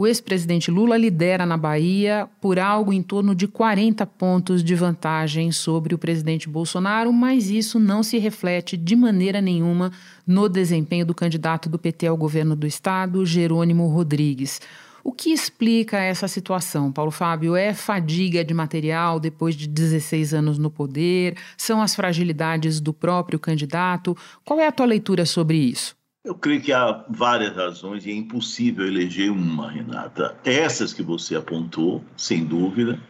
O 0.00 0.06
ex-presidente 0.06 0.70
Lula 0.70 0.96
lidera 0.96 1.44
na 1.44 1.56
Bahia 1.56 2.28
por 2.40 2.56
algo 2.56 2.92
em 2.92 3.02
torno 3.02 3.34
de 3.34 3.48
40 3.48 4.06
pontos 4.06 4.62
de 4.62 4.72
vantagem 4.76 5.50
sobre 5.50 5.92
o 5.92 5.98
presidente 5.98 6.48
Bolsonaro, 6.48 7.12
mas 7.12 7.50
isso 7.50 7.80
não 7.80 8.04
se 8.04 8.16
reflete 8.16 8.76
de 8.76 8.94
maneira 8.94 9.40
nenhuma 9.40 9.90
no 10.24 10.48
desempenho 10.48 11.04
do 11.04 11.12
candidato 11.12 11.68
do 11.68 11.80
PT 11.80 12.06
ao 12.06 12.16
governo 12.16 12.54
do 12.54 12.64
estado, 12.64 13.26
Jerônimo 13.26 13.88
Rodrigues. 13.88 14.60
O 15.02 15.10
que 15.10 15.32
explica 15.32 15.98
essa 15.98 16.28
situação, 16.28 16.92
Paulo 16.92 17.10
Fábio? 17.10 17.56
É 17.56 17.74
fadiga 17.74 18.44
de 18.44 18.54
material 18.54 19.18
depois 19.18 19.56
de 19.56 19.66
16 19.66 20.32
anos 20.32 20.58
no 20.58 20.70
poder? 20.70 21.36
São 21.56 21.82
as 21.82 21.96
fragilidades 21.96 22.78
do 22.78 22.92
próprio 22.92 23.40
candidato? 23.40 24.16
Qual 24.44 24.60
é 24.60 24.68
a 24.68 24.72
tua 24.72 24.86
leitura 24.86 25.26
sobre 25.26 25.56
isso? 25.56 25.97
Eu 26.24 26.34
creio 26.34 26.60
que 26.60 26.72
há 26.72 27.04
várias 27.08 27.54
razões 27.54 28.04
e 28.04 28.10
é 28.10 28.14
impossível 28.14 28.84
eleger 28.86 29.30
uma, 29.30 29.70
Renata. 29.70 30.36
Essas 30.44 30.92
que 30.92 31.02
você 31.02 31.36
apontou, 31.36 32.04
sem 32.16 32.44
dúvida. 32.44 33.00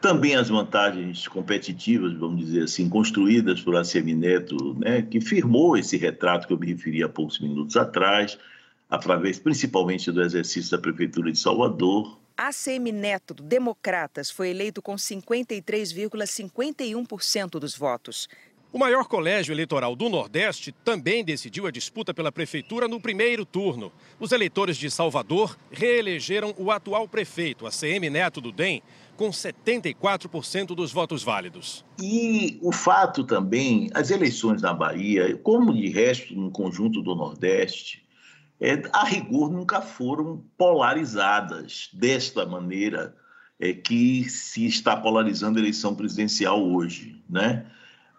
Também 0.00 0.34
as 0.34 0.48
vantagens 0.48 1.28
competitivas, 1.28 2.12
vamos 2.12 2.44
dizer 2.44 2.64
assim, 2.64 2.88
construídas 2.88 3.60
por 3.62 3.76
ACM 3.76 4.14
Neto, 4.14 4.74
né, 4.78 5.00
que 5.00 5.20
firmou 5.20 5.76
esse 5.76 5.96
retrato 5.96 6.46
que 6.46 6.52
eu 6.52 6.58
me 6.58 6.66
referi 6.66 7.02
há 7.02 7.08
poucos 7.08 7.40
minutos 7.40 7.76
atrás, 7.76 8.36
através 8.90 9.38
principalmente 9.38 10.12
do 10.12 10.20
exercício 10.20 10.72
da 10.72 10.78
Prefeitura 10.78 11.32
de 11.32 11.38
Salvador. 11.38 12.18
ACM 12.36 12.92
Neto, 12.92 13.32
do 13.32 13.44
Democratas, 13.44 14.30
foi 14.30 14.50
eleito 14.50 14.82
com 14.82 14.96
53,51% 14.96 17.60
dos 17.60 17.74
votos. 17.74 18.28
O 18.74 18.78
maior 18.78 19.06
colégio 19.06 19.52
eleitoral 19.52 19.94
do 19.94 20.08
Nordeste 20.08 20.72
também 20.72 21.24
decidiu 21.24 21.64
a 21.64 21.70
disputa 21.70 22.12
pela 22.12 22.32
prefeitura 22.32 22.88
no 22.88 23.00
primeiro 23.00 23.46
turno. 23.46 23.92
Os 24.18 24.32
eleitores 24.32 24.76
de 24.76 24.90
Salvador 24.90 25.56
reelegeram 25.70 26.52
o 26.58 26.72
atual 26.72 27.06
prefeito, 27.06 27.68
ACM 27.68 28.10
Neto 28.10 28.40
do 28.40 28.50
DEM, 28.50 28.82
com 29.16 29.30
74% 29.30 30.74
dos 30.74 30.90
votos 30.90 31.22
válidos. 31.22 31.84
E 32.02 32.58
o 32.60 32.72
fato 32.72 33.22
também, 33.22 33.90
as 33.94 34.10
eleições 34.10 34.60
na 34.60 34.74
Bahia, 34.74 35.36
como 35.36 35.72
de 35.72 35.88
resto 35.88 36.34
no 36.34 36.50
conjunto 36.50 37.00
do 37.00 37.14
Nordeste, 37.14 38.04
é, 38.60 38.82
a 38.92 39.04
rigor 39.04 39.52
nunca 39.52 39.80
foram 39.80 40.44
polarizadas 40.58 41.90
desta 41.92 42.44
maneira 42.44 43.14
é, 43.60 43.72
que 43.72 44.28
se 44.28 44.66
está 44.66 44.96
polarizando 44.96 45.58
a 45.58 45.62
eleição 45.62 45.94
presidencial 45.94 46.60
hoje, 46.60 47.22
né? 47.30 47.66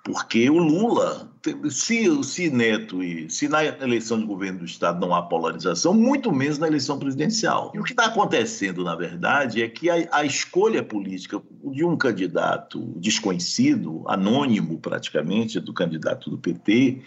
Porque 0.05 0.47
o 0.51 0.59
Lula, 0.59 1.27
se, 1.71 2.24
se 2.24 2.50
Neto 2.51 3.03
e 3.03 3.27
se 3.27 3.47
na 3.50 3.65
eleição 3.65 4.19
de 4.19 4.25
governo 4.27 4.59
do 4.59 4.65
Estado 4.65 5.00
não 5.00 5.15
há 5.15 5.24
polarização, 5.24 5.95
muito 5.95 6.31
menos 6.31 6.59
na 6.59 6.67
eleição 6.67 7.00
presidencial. 7.00 7.71
E 7.74 7.79
o 7.79 7.83
que 7.83 7.89
está 7.89 8.05
acontecendo, 8.05 8.83
na 8.83 8.93
verdade, 8.95 9.63
é 9.63 9.67
que 9.67 9.89
a, 9.89 10.07
a 10.12 10.24
escolha 10.24 10.83
política 10.83 11.41
de 11.71 11.83
um 11.83 11.97
candidato 11.97 12.79
desconhecido, 12.97 14.03
anônimo 14.07 14.77
praticamente, 14.77 15.59
do 15.59 15.74
candidato 15.74 16.29
do 16.29 16.38
PT, 16.38 17.01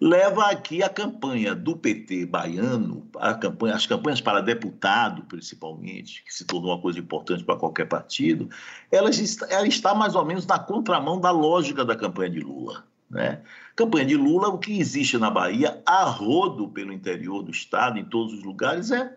leva 0.00 0.50
aqui 0.50 0.82
a 0.82 0.88
campanha 0.88 1.54
do 1.54 1.76
PT 1.76 2.26
baiano, 2.26 3.08
a 3.16 3.34
campanha, 3.34 3.74
as 3.74 3.86
campanhas 3.86 4.20
para 4.20 4.40
deputado, 4.40 5.22
principalmente, 5.22 6.22
que 6.24 6.34
se 6.34 6.44
tornou 6.44 6.72
uma 6.72 6.80
coisa 6.80 6.98
importante 6.98 7.44
para 7.44 7.56
qualquer 7.56 7.86
partido, 7.86 8.48
ela 8.90 9.10
está, 9.10 9.46
ela 9.48 9.66
está 9.66 9.94
mais 9.94 10.14
ou 10.14 10.24
menos 10.24 10.46
na 10.46 10.58
contramão 10.58 11.20
da 11.20 11.30
lógica 11.30 11.84
da 11.84 11.96
campanha 11.96 12.30
de 12.30 12.40
Lula. 12.40 12.84
Né? 13.08 13.40
Campanha 13.74 14.04
de 14.04 14.16
Lula, 14.16 14.48
o 14.48 14.58
que 14.58 14.78
existe 14.78 15.16
na 15.16 15.30
Bahia, 15.30 15.80
a 15.86 16.04
rodo 16.04 16.68
pelo 16.68 16.92
interior 16.92 17.42
do 17.42 17.50
Estado, 17.50 17.98
em 17.98 18.04
todos 18.04 18.34
os 18.34 18.42
lugares, 18.42 18.90
é 18.90 19.16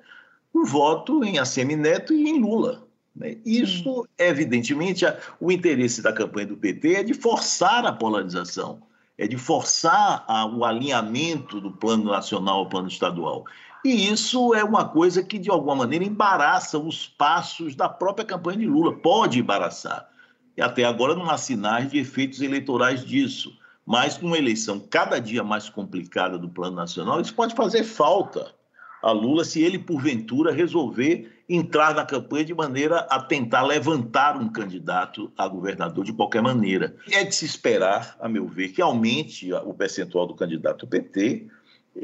o 0.53 0.65
voto 0.65 1.23
em 1.23 1.39
ACM 1.39 1.75
Neto 1.75 2.13
e 2.13 2.29
em 2.29 2.39
Lula. 2.39 2.87
Né? 3.15 3.37
Isso, 3.45 4.07
evidentemente, 4.17 5.05
o 5.39 5.51
interesse 5.51 6.01
da 6.01 6.13
campanha 6.13 6.47
do 6.47 6.57
PT 6.57 6.95
é 6.95 7.03
de 7.03 7.13
forçar 7.13 7.85
a 7.85 7.91
polarização 7.91 8.87
é 9.19 9.27
de 9.27 9.37
forçar 9.37 10.23
a, 10.27 10.45
o 10.45 10.63
alinhamento 10.63 11.59
do 11.59 11.69
plano 11.69 12.05
nacional 12.05 12.59
ao 12.59 12.69
plano 12.69 12.87
estadual. 12.87 13.43
E 13.83 14.09
isso 14.09 14.53
é 14.53 14.63
uma 14.63 14.87
coisa 14.87 15.21
que, 15.21 15.37
de 15.37 15.51
alguma 15.51 15.75
maneira, 15.75 16.05
embaraça 16.05 16.79
os 16.79 17.05
passos 17.05 17.75
da 17.75 17.89
própria 17.89 18.25
campanha 18.25 18.59
de 18.59 18.65
Lula. 18.65 18.95
Pode 18.97 19.39
embaraçar. 19.39 20.07
E 20.55 20.61
até 20.61 20.85
agora 20.85 21.15
não 21.15 21.29
há 21.29 21.37
sinais 21.37 21.91
de 21.91 21.99
efeitos 21.99 22.41
eleitorais 22.41 23.03
disso. 23.03 23.51
Mas 23.85 24.17
numa 24.19 24.37
eleição 24.37 24.79
cada 24.79 25.19
dia 25.19 25.43
mais 25.43 25.69
complicada 25.69 26.37
do 26.37 26.47
plano 26.47 26.77
nacional, 26.77 27.19
isso 27.19 27.33
pode 27.33 27.55
fazer 27.55 27.83
falta 27.83 28.53
a 29.01 29.11
Lula 29.11 29.43
se 29.43 29.61
ele, 29.61 29.79
porventura, 29.79 30.53
resolver 30.53 31.38
entrar 31.49 31.95
na 31.95 32.05
campanha 32.05 32.45
de 32.45 32.53
maneira 32.53 32.99
a 33.09 33.19
tentar 33.19 33.63
levantar 33.63 34.37
um 34.37 34.47
candidato 34.47 35.31
a 35.35 35.47
governador 35.47 36.05
de 36.05 36.13
qualquer 36.13 36.43
maneira. 36.43 36.95
É 37.09 37.23
de 37.23 37.33
se 37.33 37.43
esperar, 37.43 38.15
a 38.21 38.29
meu 38.29 38.47
ver, 38.47 38.69
que 38.69 38.81
aumente 38.81 39.51
o 39.51 39.73
percentual 39.73 40.27
do 40.27 40.35
candidato 40.35 40.85
PT. 40.85 41.47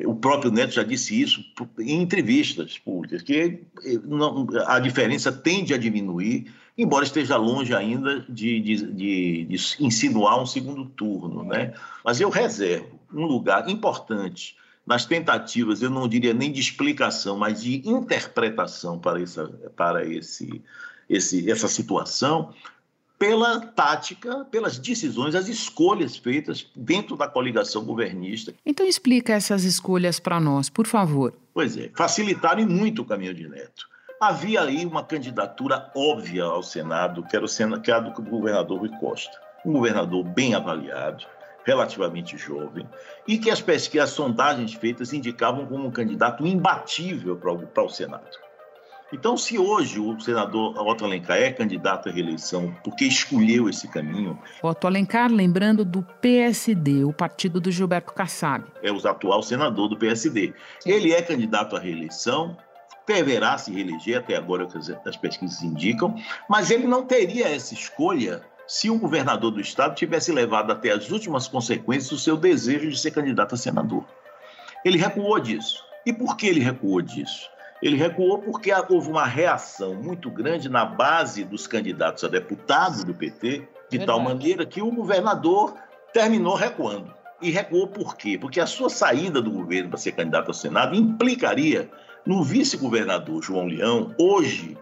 O 0.06 0.16
próprio 0.16 0.52
Neto 0.52 0.74
já 0.74 0.84
disse 0.84 1.22
isso 1.22 1.46
em 1.80 2.02
entrevistas 2.02 2.80
públicas, 2.80 3.22
que 3.22 3.62
não, 4.04 4.48
a 4.66 4.80
diferença 4.80 5.32
tende 5.32 5.76
a 5.76 5.78
diminuir, 5.78 6.52
embora 6.76 7.06
esteja 7.06 7.38
longe 7.38 7.74
ainda 7.74 8.22
de, 8.28 8.60
de, 8.60 8.76
de, 8.94 9.46
de 9.46 9.56
insinuar 9.80 10.42
um 10.42 10.46
segundo 10.46 10.86
turno. 10.86 11.44
Né? 11.44 11.74
Mas 12.04 12.20
eu 12.20 12.30
reservo 12.30 13.00
um 13.14 13.26
lugar 13.26 13.70
importante 13.70 14.58
nas 14.86 15.06
tentativas, 15.06 15.82
eu 15.82 15.90
não 15.90 16.08
diria 16.08 16.34
nem 16.34 16.52
de 16.52 16.60
explicação, 16.60 17.38
mas 17.38 17.64
de 17.64 17.82
interpretação 17.88 19.00
para 19.00 19.22
essa, 19.22 19.48
para 19.76 20.06
esse, 20.06 20.62
esse, 21.10 21.50
essa 21.50 21.68
situação, 21.68 22.54
pela 23.18 23.60
tática, 23.60 24.46
pelas 24.52 24.78
decisões, 24.78 25.34
as 25.34 25.48
escolhas 25.48 26.18
feitas 26.18 26.70
dentro 26.76 27.16
da 27.16 27.28
coligação 27.28 27.84
governista. 27.84 28.54
Então 28.66 28.86
explica 28.86 29.34
essas 29.34 29.64
escolhas 29.64 30.20
para 30.20 30.40
nós, 30.40 30.70
por 30.70 30.86
favor. 30.86 31.34
Pois 31.54 31.78
é, 31.78 31.90
facilitaram 31.96 32.66
muito 32.68 33.02
o 33.02 33.06
caminho 33.06 33.34
de 33.34 33.48
Neto. 33.48 33.88
Havia 34.22 34.62
aí 34.62 34.86
uma 34.86 35.04
candidatura 35.04 35.92
óbvia 35.96 36.44
ao 36.44 36.64
Senado, 36.64 37.24
que 37.24 37.36
era, 37.36 37.46
o 37.46 37.48
Senado, 37.50 37.82
que 37.82 37.92
era 37.92 38.02
do 38.02 38.22
governador 38.22 38.80
Rui 38.80 38.92
Costa. 39.00 39.38
Um 39.66 39.74
governador 39.74 40.24
bem 40.24 40.54
avaliado, 40.54 41.26
relativamente 41.66 42.38
jovem, 42.38 42.88
e 43.28 43.38
que 43.38 43.50
as 43.50 43.62
pesquisas, 43.62 44.10
as 44.10 44.16
sondagens 44.16 44.74
feitas 44.74 45.12
indicavam 45.12 45.66
como 45.66 45.86
um 45.86 45.92
candidato 45.92 46.46
imbatível 46.46 47.36
para 47.36 47.52
o, 47.52 47.68
para 47.68 47.84
o 47.84 47.90
Senado. 47.90 48.46
Então, 49.14 49.38
se 49.38 49.58
hoje 49.58 50.00
o 50.00 50.20
senador 50.20 50.76
Otto 50.78 51.06
Alencar 51.06 51.38
é 51.38 51.52
candidato 51.52 52.10
à 52.10 52.12
reeleição 52.12 52.76
porque 52.84 53.06
escolheu 53.06 53.70
esse 53.70 53.88
caminho. 53.88 54.38
Otto 54.64 54.88
Alencar, 54.88 55.32
lembrando 55.32 55.86
do 55.86 56.02
PSD, 56.22 57.04
o 57.04 57.14
partido 57.14 57.62
do 57.62 57.72
Gilberto 57.72 58.14
Kassab. 58.14 58.66
É 58.82 58.92
o 58.92 59.08
atual 59.08 59.44
senador 59.44 59.88
do 59.88 59.98
PSD. 59.98 60.54
Ele 60.86 61.14
é 61.14 61.22
candidato 61.22 61.76
à 61.76 61.80
reeleição, 61.80 62.58
deverá 63.08 63.58
se 63.58 63.72
reeleger, 63.72 64.18
até 64.18 64.36
agora 64.36 64.68
as 65.06 65.18
pesquisas 65.18 65.62
indicam, 65.62 66.16
mas 66.50 66.72
ele 66.72 66.88
não 66.88 67.06
teria 67.06 67.48
essa 67.48 67.74
escolha 67.76 68.42
se 68.68 68.90
o 68.90 68.98
governador 68.98 69.52
do 69.52 69.62
estado 69.62 69.96
tivesse 69.96 70.32
levado 70.32 70.72
até 70.72 70.92
as 70.92 71.10
últimas 71.12 71.48
consequências 71.48 72.12
o 72.12 72.18
seu 72.18 72.36
desejo 72.36 72.90
de 72.90 73.00
ser 73.00 73.12
candidato 73.12 73.56
a 73.56 73.58
senador. 73.58 74.04
Ele 74.84 74.98
recuou 74.98 75.40
disso. 75.40 75.84
E 76.06 76.14
por 76.14 76.38
que 76.38 76.48
ele 76.48 76.60
recuou 76.60 77.02
disso? 77.02 77.50
Ele 77.82 77.98
recuou 77.98 78.40
porque 78.40 78.72
houve 78.90 79.10
uma 79.10 79.26
reação 79.26 79.96
muito 79.96 80.30
grande 80.30 80.70
na 80.70 80.86
base 80.86 81.44
dos 81.44 81.68
candidatos 81.68 82.24
a 82.24 82.28
deputado 82.28 83.04
do 83.04 83.14
PT, 83.14 83.68
de 83.90 83.98
Verdade. 83.98 84.06
tal 84.06 84.20
maneira 84.20 84.66
que 84.66 84.82
o 84.82 84.92
governador 84.92 85.76
terminou 86.14 86.56
recuando. 86.56 87.14
E 87.42 87.52
recuou 87.52 87.88
por 87.88 88.16
quê? 88.16 88.38
Porque 88.40 88.60
a 88.60 88.66
sua 88.66 88.90
saída 88.90 89.42
do 89.42 89.52
governo 89.52 89.90
para 89.90 90.00
ser 90.00 90.14
candidato 90.14 90.48
ao 90.48 90.54
Senado 90.54 90.96
implicaria 90.96 91.90
no 92.26 92.44
vice-governador 92.44 93.44
João 93.44 93.68
Leão, 93.68 94.16
hoje 94.18 94.78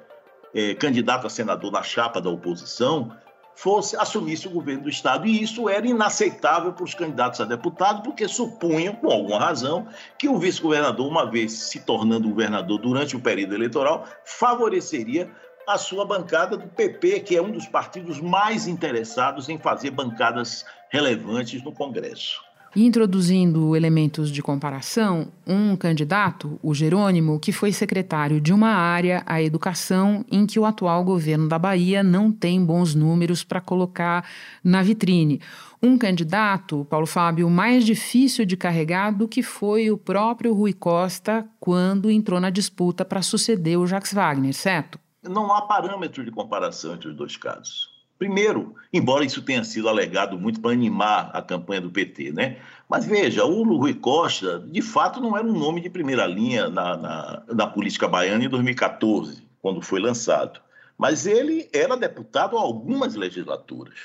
é, 0.54 0.74
candidato 0.76 1.26
a 1.28 1.30
senador 1.30 1.72
na 1.72 1.82
chapa 1.82 2.22
da 2.22 2.30
oposição, 2.30 3.12
fosse 3.56 3.96
assumisse 3.96 4.48
o 4.48 4.52
governo 4.52 4.84
do 4.84 4.90
estado. 4.90 5.28
E 5.28 5.42
isso 5.42 5.70
era 5.70 5.88
inaceitável 5.88 6.74
para 6.74 6.84
os 6.84 6.94
candidatos 6.94 7.42
a 7.42 7.46
deputado 7.46 8.04
porque 8.04 8.28
supunham 8.28 8.96
com 8.96 9.12
alguma 9.12 9.40
razão 9.40 9.88
que 10.18 10.28
o 10.28 10.38
vice-governador 10.38 11.08
uma 11.08 11.30
vez 11.30 11.54
se 11.54 11.80
tornando 11.82 12.30
governador 12.30 12.80
durante 12.80 13.16
o 13.16 13.20
período 13.20 13.56
eleitoral 13.56 14.06
favoreceria 14.26 15.32
a 15.68 15.78
sua 15.78 16.06
bancada 16.06 16.58
do 16.58 16.68
PP 16.68 17.22
que 17.22 17.38
é 17.38 17.42
um 17.42 17.52
dos 17.52 17.68
partidos 17.68 18.20
mais 18.20 18.68
interessados 18.68 19.48
em 19.48 19.58
fazer 19.58 19.92
bancadas 19.92 20.66
relevantes 20.90 21.64
no 21.64 21.72
Congresso 21.72 22.53
introduzindo 22.76 23.76
elementos 23.76 24.32
de 24.32 24.42
comparação, 24.42 25.28
um 25.46 25.76
candidato, 25.76 26.60
o 26.64 26.74
Jerônimo, 26.74 27.40
que 27.40 27.52
foi 27.52 27.72
secretário 27.72 28.42
de 28.42 28.52
uma 28.52 28.70
área, 28.70 29.22
a 29.26 29.42
educação, 29.42 30.26
em 30.32 30.46
que 30.46 30.60
o 30.60 30.66
atual 30.66 31.04
governo 31.04 31.48
da 31.48 31.60
Bahia 31.60 32.02
não 32.02 32.32
tem 32.32 32.64
bons 32.64 32.96
números 32.96 33.44
para 33.44 33.62
colocar 33.62 34.28
na 34.64 34.82
vitrine. 34.82 35.40
Um 35.82 35.98
candidato, 35.98 36.88
Paulo 36.90 37.06
Fábio, 37.06 37.50
mais 37.50 37.86
difícil 37.86 38.46
de 38.46 38.58
carregar 38.58 39.12
do 39.12 39.28
que 39.28 39.44
foi 39.44 39.92
o 39.92 39.98
próprio 39.98 40.54
Rui 40.54 40.74
Costa 40.74 41.46
quando 41.60 42.10
entrou 42.10 42.40
na 42.40 42.50
disputa 42.50 43.06
para 43.06 43.22
suceder 43.22 43.78
o 43.78 43.86
Jacques 43.86 44.14
Wagner, 44.14 44.54
certo? 44.54 44.98
Não 45.22 45.54
há 45.54 45.62
parâmetro 45.62 46.24
de 46.26 46.32
comparação 46.32 46.96
entre 46.96 47.10
os 47.10 47.16
dois 47.16 47.38
casos. 47.38 47.93
Primeiro, 48.18 48.76
embora 48.92 49.26
isso 49.26 49.42
tenha 49.42 49.64
sido 49.64 49.90
alegado 49.90 50.38
muito 50.38 50.62
para 50.62 50.72
animar 50.72 51.32
a 51.34 51.42
campanha 51.42 51.82
do 51.82 51.90
PT, 51.90 52.32
né? 52.32 52.58
Mas 52.88 53.06
veja, 53.06 53.44
o 53.44 53.64
Rui 53.64 53.94
Costa, 53.94 54.60
de 54.60 54.82
fato, 54.82 55.20
não 55.20 55.36
era 55.36 55.46
um 55.46 55.58
nome 55.58 55.82
de 55.82 55.90
primeira 55.90 56.26
linha 56.26 56.70
na, 56.70 56.96
na, 56.96 57.44
na 57.48 57.68
política 57.68 58.08
baiana 58.08 58.44
em 58.44 58.50
2014, 58.50 59.44
quando 59.62 59.82
foi 59.82 60.00
lançado. 60.00 60.62
Mas 60.98 61.26
ele 61.26 61.70
era 61.74 61.98
deputado 61.98 62.58
há 62.58 62.62
algumas 62.62 63.16
legislaturas. 63.16 63.96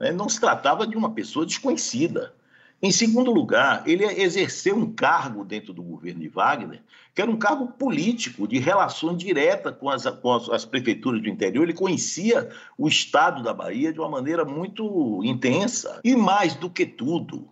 Né? 0.00 0.12
Não 0.12 0.28
se 0.28 0.40
tratava 0.40 0.86
de 0.86 0.96
uma 0.96 1.12
pessoa 1.12 1.44
desconhecida. 1.44 2.32
Em 2.80 2.92
segundo 2.92 3.32
lugar, 3.32 3.82
ele 3.86 4.04
exerceu 4.04 4.76
um 4.76 4.92
cargo 4.92 5.44
dentro 5.44 5.72
do 5.72 5.82
governo 5.82 6.20
de 6.20 6.28
Wagner, 6.28 6.80
que 7.12 7.20
era 7.20 7.30
um 7.30 7.36
cargo 7.36 7.66
político, 7.66 8.46
de 8.46 8.58
relação 8.58 9.16
direta 9.16 9.72
com 9.72 9.90
as, 9.90 10.04
com 10.04 10.32
as, 10.32 10.48
as 10.48 10.64
prefeituras 10.64 11.20
do 11.20 11.28
interior. 11.28 11.64
Ele 11.64 11.74
conhecia 11.74 12.48
o 12.76 12.86
estado 12.86 13.42
da 13.42 13.52
Bahia 13.52 13.92
de 13.92 13.98
uma 13.98 14.08
maneira 14.08 14.44
muito 14.44 15.20
intensa. 15.24 16.00
E 16.04 16.14
mais 16.14 16.54
do 16.54 16.70
que 16.70 16.86
tudo, 16.86 17.48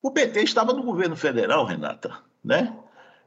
o 0.00 0.10
PT 0.10 0.42
estava 0.42 0.72
no 0.72 0.82
governo 0.82 1.16
federal, 1.16 1.66
Renata, 1.66 2.20
né? 2.42 2.74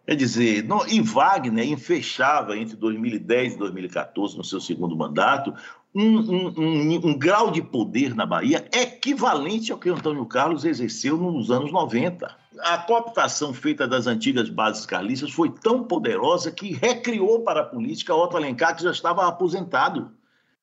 Quer 0.08 0.15
dizer, 0.15 0.63
não, 0.63 0.86
e 0.88 1.01
Wagner 1.01 1.77
fechava 1.77 2.55
entre 2.58 2.75
2010 2.75 3.53
e 3.53 3.58
2014, 3.58 4.38
no 4.38 4.43
seu 4.43 4.62
segundo 4.62 4.95
mandato, 4.95 5.53
um, 5.95 6.19
um, 6.19 7.10
um, 7.10 7.17
grau 7.17 7.49
de 7.49 7.62
poder 7.62 8.13
na 8.13 8.25
Bahia 8.25 8.67
equivalente 8.73 9.71
ao 9.71 9.77
que 9.77 9.89
Antônio 9.89 10.25
Carlos 10.25 10.65
exerceu 10.65 11.15
nos 11.15 11.49
anos 11.49 11.71
90. 11.71 12.36
A 12.60 12.77
cooptação 12.79 13.53
feita 13.53 13.88
das 13.88 14.05
antigas 14.05 14.49
bases 14.49 14.86
carlistas 14.86 15.31
foi 15.31 15.49
tão 15.49 15.86
poderosa 15.86 16.51
que 16.51 16.73
recriou 16.73 17.43
para 17.43 17.62
a 17.62 17.65
política 17.65 18.13
Otto 18.13 18.36
Alencar, 18.36 18.75
que 18.75 18.84
já 18.84 18.91
estava 18.91 19.25
aposentado, 19.25 20.12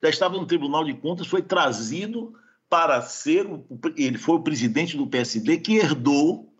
já 0.02 0.10
estava 0.10 0.36
no 0.36 0.44
Tribunal 0.44 0.84
de 0.84 0.92
Contas, 0.92 1.26
foi 1.26 1.40
trazido 1.40 2.34
para 2.68 3.00
ser. 3.00 3.48
Ele 3.96 4.18
foi 4.18 4.36
o 4.36 4.42
presidente 4.42 4.98
do 4.98 5.06
PSD 5.06 5.56
que 5.58 5.76
herdou 5.76 6.52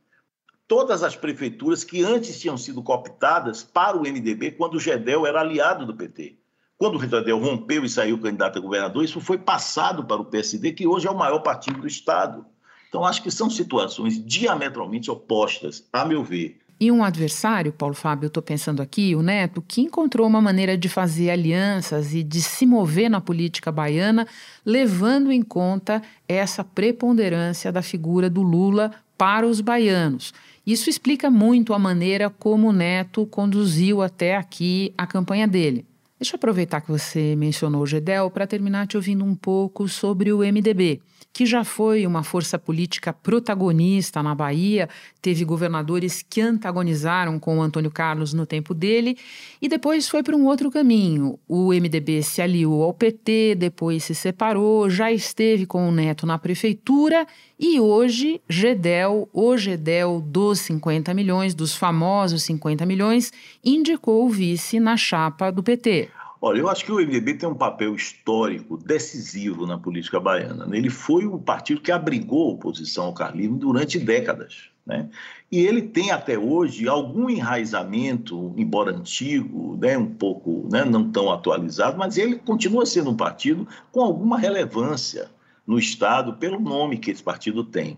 todas 0.66 1.02
as 1.02 1.14
prefeituras 1.14 1.84
que 1.84 2.02
antes 2.02 2.40
tinham 2.40 2.56
sido 2.56 2.82
cooptadas 2.82 3.62
para 3.62 3.98
o 3.98 4.02
MDB, 4.02 4.52
quando 4.52 4.76
o 4.76 4.80
Gedel 4.80 5.26
era 5.26 5.40
aliado 5.40 5.84
do 5.84 5.94
PT. 5.94 6.41
Quando 6.82 6.96
o 6.96 6.98
Ritadel 6.98 7.38
rompeu 7.38 7.84
e 7.84 7.88
saiu 7.88 8.18
candidato 8.18 8.58
a 8.58 8.60
governador, 8.60 9.04
isso 9.04 9.20
foi 9.20 9.38
passado 9.38 10.02
para 10.02 10.20
o 10.20 10.24
PSD, 10.24 10.72
que 10.72 10.84
hoje 10.84 11.06
é 11.06 11.10
o 11.12 11.16
maior 11.16 11.38
partido 11.38 11.80
do 11.80 11.86
Estado. 11.86 12.44
Então, 12.88 13.04
acho 13.04 13.22
que 13.22 13.30
são 13.30 13.48
situações 13.48 14.20
diametralmente 14.26 15.08
opostas, 15.08 15.86
a 15.92 16.04
meu 16.04 16.24
ver. 16.24 16.58
E 16.80 16.90
um 16.90 17.04
adversário, 17.04 17.72
Paulo 17.72 17.94
Fábio, 17.94 18.26
estou 18.26 18.42
pensando 18.42 18.82
aqui, 18.82 19.14
o 19.14 19.22
Neto, 19.22 19.62
que 19.62 19.80
encontrou 19.80 20.26
uma 20.26 20.40
maneira 20.40 20.76
de 20.76 20.88
fazer 20.88 21.30
alianças 21.30 22.12
e 22.14 22.24
de 22.24 22.42
se 22.42 22.66
mover 22.66 23.08
na 23.08 23.20
política 23.20 23.70
baiana, 23.70 24.26
levando 24.66 25.30
em 25.30 25.40
conta 25.40 26.02
essa 26.26 26.64
preponderância 26.64 27.70
da 27.70 27.80
figura 27.80 28.28
do 28.28 28.42
Lula 28.42 28.90
para 29.16 29.46
os 29.46 29.60
baianos. 29.60 30.34
Isso 30.66 30.90
explica 30.90 31.30
muito 31.30 31.74
a 31.74 31.78
maneira 31.78 32.28
como 32.28 32.70
o 32.70 32.72
Neto 32.72 33.24
conduziu 33.26 34.02
até 34.02 34.34
aqui 34.34 34.92
a 34.98 35.06
campanha 35.06 35.46
dele. 35.46 35.86
Deixa 36.22 36.36
eu 36.36 36.38
aproveitar 36.38 36.80
que 36.80 36.88
você 36.88 37.34
mencionou 37.34 37.82
o 37.82 37.86
GEDEL 37.86 38.30
para 38.30 38.46
terminar 38.46 38.86
te 38.86 38.96
ouvindo 38.96 39.24
um 39.24 39.34
pouco 39.34 39.88
sobre 39.88 40.32
o 40.32 40.38
MDB, 40.38 41.00
que 41.32 41.46
já 41.46 41.64
foi 41.64 42.06
uma 42.06 42.22
força 42.22 42.58
política 42.58 43.12
protagonista 43.12 44.22
na 44.22 44.34
Bahia, 44.34 44.88
teve 45.20 45.44
governadores 45.44 46.22
que 46.22 46.40
antagonizaram 46.40 47.38
com 47.38 47.58
o 47.58 47.62
Antônio 47.62 47.90
Carlos 47.90 48.34
no 48.34 48.44
tempo 48.44 48.74
dele 48.74 49.16
e 49.60 49.68
depois 49.68 50.08
foi 50.08 50.22
para 50.22 50.36
um 50.36 50.46
outro 50.46 50.70
caminho. 50.70 51.38
O 51.48 51.68
MDB 51.72 52.22
se 52.22 52.42
aliou 52.42 52.82
ao 52.82 52.92
PT, 52.92 53.54
depois 53.56 54.04
se 54.04 54.14
separou, 54.14 54.90
já 54.90 55.10
esteve 55.10 55.64
com 55.64 55.88
o 55.88 55.92
Neto 55.92 56.26
na 56.26 56.38
prefeitura 56.38 57.26
e 57.58 57.80
hoje 57.80 58.40
Gedel, 58.48 59.28
o 59.32 59.56
Gedel 59.56 60.22
dos 60.26 60.60
50 60.60 61.14
milhões, 61.14 61.54
dos 61.54 61.74
famosos 61.74 62.42
50 62.42 62.84
milhões, 62.84 63.32
indicou 63.64 64.26
o 64.26 64.28
vice 64.28 64.78
na 64.78 64.96
chapa 64.96 65.50
do 65.50 65.62
PT. 65.62 66.10
Olha, 66.44 66.58
eu 66.58 66.68
acho 66.68 66.84
que 66.84 66.90
o 66.90 66.96
MDB 66.96 67.34
tem 67.34 67.48
um 67.48 67.54
papel 67.54 67.94
histórico 67.94 68.76
decisivo 68.76 69.64
na 69.64 69.78
política 69.78 70.18
baiana. 70.18 70.66
Ele 70.76 70.90
foi 70.90 71.24
o 71.24 71.38
partido 71.38 71.80
que 71.80 71.92
abrigou 71.92 72.50
a 72.50 72.54
oposição 72.54 73.04
ao 73.04 73.14
carlismo 73.14 73.56
durante 73.58 73.96
décadas. 73.96 74.68
Né? 74.84 75.08
E 75.52 75.60
ele 75.60 75.82
tem 75.82 76.10
até 76.10 76.36
hoje 76.36 76.88
algum 76.88 77.30
enraizamento, 77.30 78.52
embora 78.56 78.90
antigo, 78.90 79.78
né, 79.80 79.96
um 79.96 80.12
pouco 80.12 80.68
né, 80.68 80.84
não 80.84 81.12
tão 81.12 81.30
atualizado, 81.30 81.96
mas 81.96 82.18
ele 82.18 82.34
continua 82.34 82.84
sendo 82.84 83.10
um 83.10 83.16
partido 83.16 83.68
com 83.92 84.00
alguma 84.00 84.36
relevância 84.36 85.30
no 85.64 85.78
Estado 85.78 86.32
pelo 86.34 86.58
nome 86.58 86.98
que 86.98 87.12
esse 87.12 87.22
partido 87.22 87.62
tem. 87.62 87.96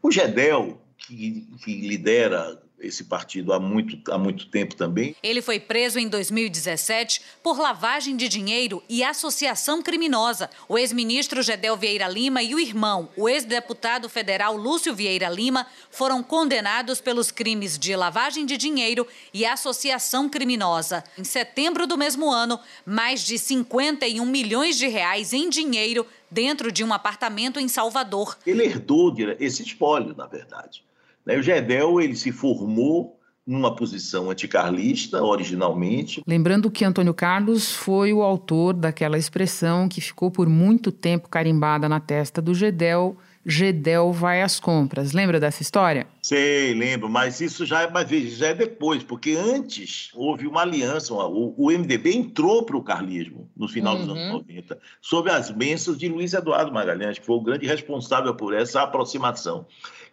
O 0.00 0.12
GEDEL, 0.12 0.78
que, 0.96 1.48
que 1.64 1.80
lidera 1.80 2.62
esse 2.80 3.04
partido 3.04 3.52
há 3.52 3.60
muito, 3.60 3.98
há 4.10 4.18
muito 4.18 4.46
tempo 4.46 4.74
também. 4.74 5.16
Ele 5.22 5.40
foi 5.40 5.58
preso 5.58 5.98
em 5.98 6.08
2017 6.08 7.20
por 7.42 7.58
lavagem 7.58 8.16
de 8.16 8.28
dinheiro 8.28 8.82
e 8.88 9.02
associação 9.02 9.82
criminosa. 9.82 10.50
O 10.68 10.78
ex-ministro 10.78 11.42
Gedel 11.42 11.76
Vieira 11.76 12.08
Lima 12.08 12.42
e 12.42 12.54
o 12.54 12.58
irmão, 12.58 13.08
o 13.16 13.28
ex-deputado 13.28 14.08
federal 14.08 14.56
Lúcio 14.56 14.94
Vieira 14.94 15.28
Lima, 15.28 15.66
foram 15.90 16.22
condenados 16.22 17.00
pelos 17.00 17.30
crimes 17.30 17.78
de 17.78 17.94
lavagem 17.96 18.44
de 18.44 18.56
dinheiro 18.56 19.06
e 19.32 19.46
associação 19.46 20.28
criminosa. 20.28 21.04
Em 21.18 21.24
setembro 21.24 21.86
do 21.86 21.96
mesmo 21.96 22.30
ano, 22.30 22.58
mais 22.84 23.24
de 23.24 23.38
51 23.38 24.24
milhões 24.26 24.76
de 24.76 24.88
reais 24.88 25.32
em 25.32 25.48
dinheiro 25.48 26.06
dentro 26.30 26.72
de 26.72 26.82
um 26.82 26.92
apartamento 26.92 27.60
em 27.60 27.68
Salvador. 27.68 28.36
Ele 28.44 28.64
herdou 28.64 29.14
esse 29.38 29.62
espólio, 29.62 30.14
na 30.16 30.26
verdade. 30.26 30.82
Né, 31.26 31.38
o 31.38 31.42
Gedel 31.42 32.00
ele 32.00 32.14
se 32.14 32.32
formou 32.32 33.18
numa 33.46 33.74
posição 33.74 34.30
anticarlista, 34.30 35.22
originalmente. 35.22 36.22
Lembrando 36.26 36.70
que 36.70 36.84
Antônio 36.84 37.12
Carlos 37.12 37.72
foi 37.72 38.12
o 38.12 38.22
autor 38.22 38.72
daquela 38.72 39.18
expressão 39.18 39.88
que 39.88 40.00
ficou 40.00 40.30
por 40.30 40.48
muito 40.48 40.90
tempo 40.90 41.28
carimbada 41.28 41.88
na 41.88 42.00
testa 42.00 42.40
do 42.40 42.54
Gedel, 42.54 43.18
Gedel 43.46 44.10
vai 44.10 44.40
às 44.40 44.58
compras. 44.58 45.12
Lembra 45.12 45.38
dessa 45.38 45.60
história? 45.60 46.06
Sei, 46.22 46.72
lembro, 46.72 47.10
mas 47.10 47.40
isso 47.40 47.66
já 47.66 47.82
é, 47.82 47.90
mas 47.90 48.08
já 48.08 48.48
é 48.48 48.54
depois, 48.54 49.02
porque 49.02 49.32
antes 49.32 50.10
houve 50.14 50.46
uma 50.46 50.62
aliança, 50.62 51.12
o, 51.12 51.54
o 51.56 51.70
MDB 51.70 52.16
entrou 52.16 52.64
para 52.64 52.76
o 52.76 52.82
carlismo 52.82 53.50
no 53.54 53.68
final 53.68 53.96
uhum. 53.96 54.00
dos 54.00 54.16
anos 54.16 54.32
90, 54.32 54.78
sob 55.02 55.30
as 55.30 55.50
bênçãos 55.50 55.98
de 55.98 56.08
Luiz 56.08 56.32
Eduardo 56.32 56.72
Magalhães, 56.72 57.18
que 57.18 57.26
foi 57.26 57.36
o 57.36 57.42
grande 57.42 57.66
responsável 57.66 58.34
por 58.34 58.54
essa 58.54 58.80
aproximação. 58.80 59.66